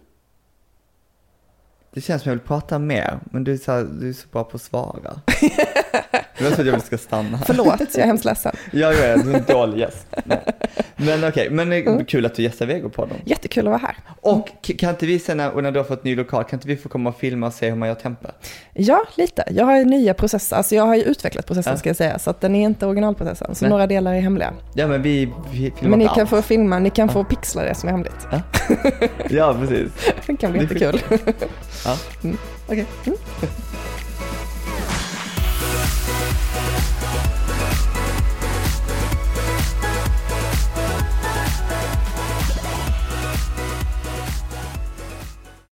Det 1.91 2.02
känns 2.02 2.22
som 2.22 2.30
jag 2.30 2.36
vill 2.38 2.48
prata 2.48 2.80
mer, 2.80 3.20
men 3.32 3.44
du 3.44 3.54
är 3.54 3.58
så, 3.58 3.72
här, 3.72 3.84
du 4.00 4.10
är 4.10 4.13
så 4.13 4.28
bra 4.32 4.44
på 4.44 4.56
att 4.56 4.62
svara. 4.62 5.22
Det 6.38 6.43
var 6.43 6.52
så 6.52 6.62
att 6.62 6.67
jag 6.67 6.82
ska 6.82 6.98
stanna 6.98 7.38
här. 7.38 7.45
Förlåt, 7.45 7.80
jag 7.80 7.95
är 7.98 8.06
hemskt 8.06 8.26
ledsen. 8.26 8.56
Ja, 8.71 8.93
jag 8.93 9.00
är 9.06 9.13
en 9.13 9.43
dålig 9.48 9.78
gäst. 9.80 10.08
Nej. 10.24 10.39
Men 10.95 11.24
okej, 11.30 11.50
men 11.50 11.69
det 11.69 11.76
är 11.76 11.88
Mm. 11.88 12.06
kul 12.06 12.26
att 12.26 12.36
du 12.36 12.43
gästar 12.43 12.65
Vegopodden. 12.65 13.17
Jättekul 13.26 13.67
att 13.67 13.71
vara 13.71 13.82
här. 13.82 13.98
Och 14.21 14.48
kan 14.78 14.89
inte 14.89 15.06
vi 15.06 15.19
sen 15.19 15.38
när, 15.38 15.62
när 15.62 15.71
du 15.71 15.80
har 15.80 15.84
fått 15.84 16.04
ny 16.04 16.15
lokal, 16.15 16.43
kan 16.43 16.58
inte 16.58 16.67
vi 16.67 16.78
få 16.78 16.89
komma 16.89 17.10
och 17.10 17.17
filma 17.19 17.48
och 17.48 17.54
se 17.54 17.69
hur 17.69 17.76
man 17.76 17.88
gör 17.88 17.95
tempe? 17.95 18.32
Ja, 18.74 19.06
lite. 19.15 19.43
Jag 19.52 19.65
har 19.65 19.78
ju 19.78 19.86
nya 19.86 20.13
processer, 20.13 20.56
alltså 20.56 20.76
jag 20.76 20.86
har 20.86 20.95
ju 20.95 21.02
utvecklat 21.02 21.48
processen 21.48 21.74
Ja. 21.74 21.78
ska 21.78 21.89
jag 21.89 21.95
säga, 21.95 22.19
så 22.19 22.30
att 22.30 22.41
den 22.41 22.56
är 22.56 22.63
inte 22.63 22.86
originalprocessen. 22.86 23.56
Så 23.56 23.65
Nej. 23.65 23.69
några 23.69 23.88
delar 23.88 24.13
är 24.13 24.19
hemliga. 24.21 24.54
Ja, 24.74 24.88
men 24.88 25.02
vi, 25.02 25.26
vi 25.52 25.58
filmar 25.71 25.89
Men 25.89 26.00
ni 26.00 26.04
inte 26.06 26.15
kan 26.15 26.21
allt. 26.21 26.30
få 26.30 26.41
filma, 26.41 26.80
ni 26.80 26.89
kan 26.89 27.10
få 27.10 27.24
pixla 27.24 27.63
det 27.63 27.76
som 27.76 27.88
är 27.89 27.91
hemligt. 27.91 28.28
Ja, 29.30 29.56
precis. 29.60 29.91
Det 30.28 30.38
kan 30.38 30.52
bli 30.52 30.65
Det 30.65 30.74
jättekul. 30.76 31.02
Ja. 31.86 31.98
Mm. 32.24 32.38
Okej. 32.67 32.86
Mm. 33.06 33.17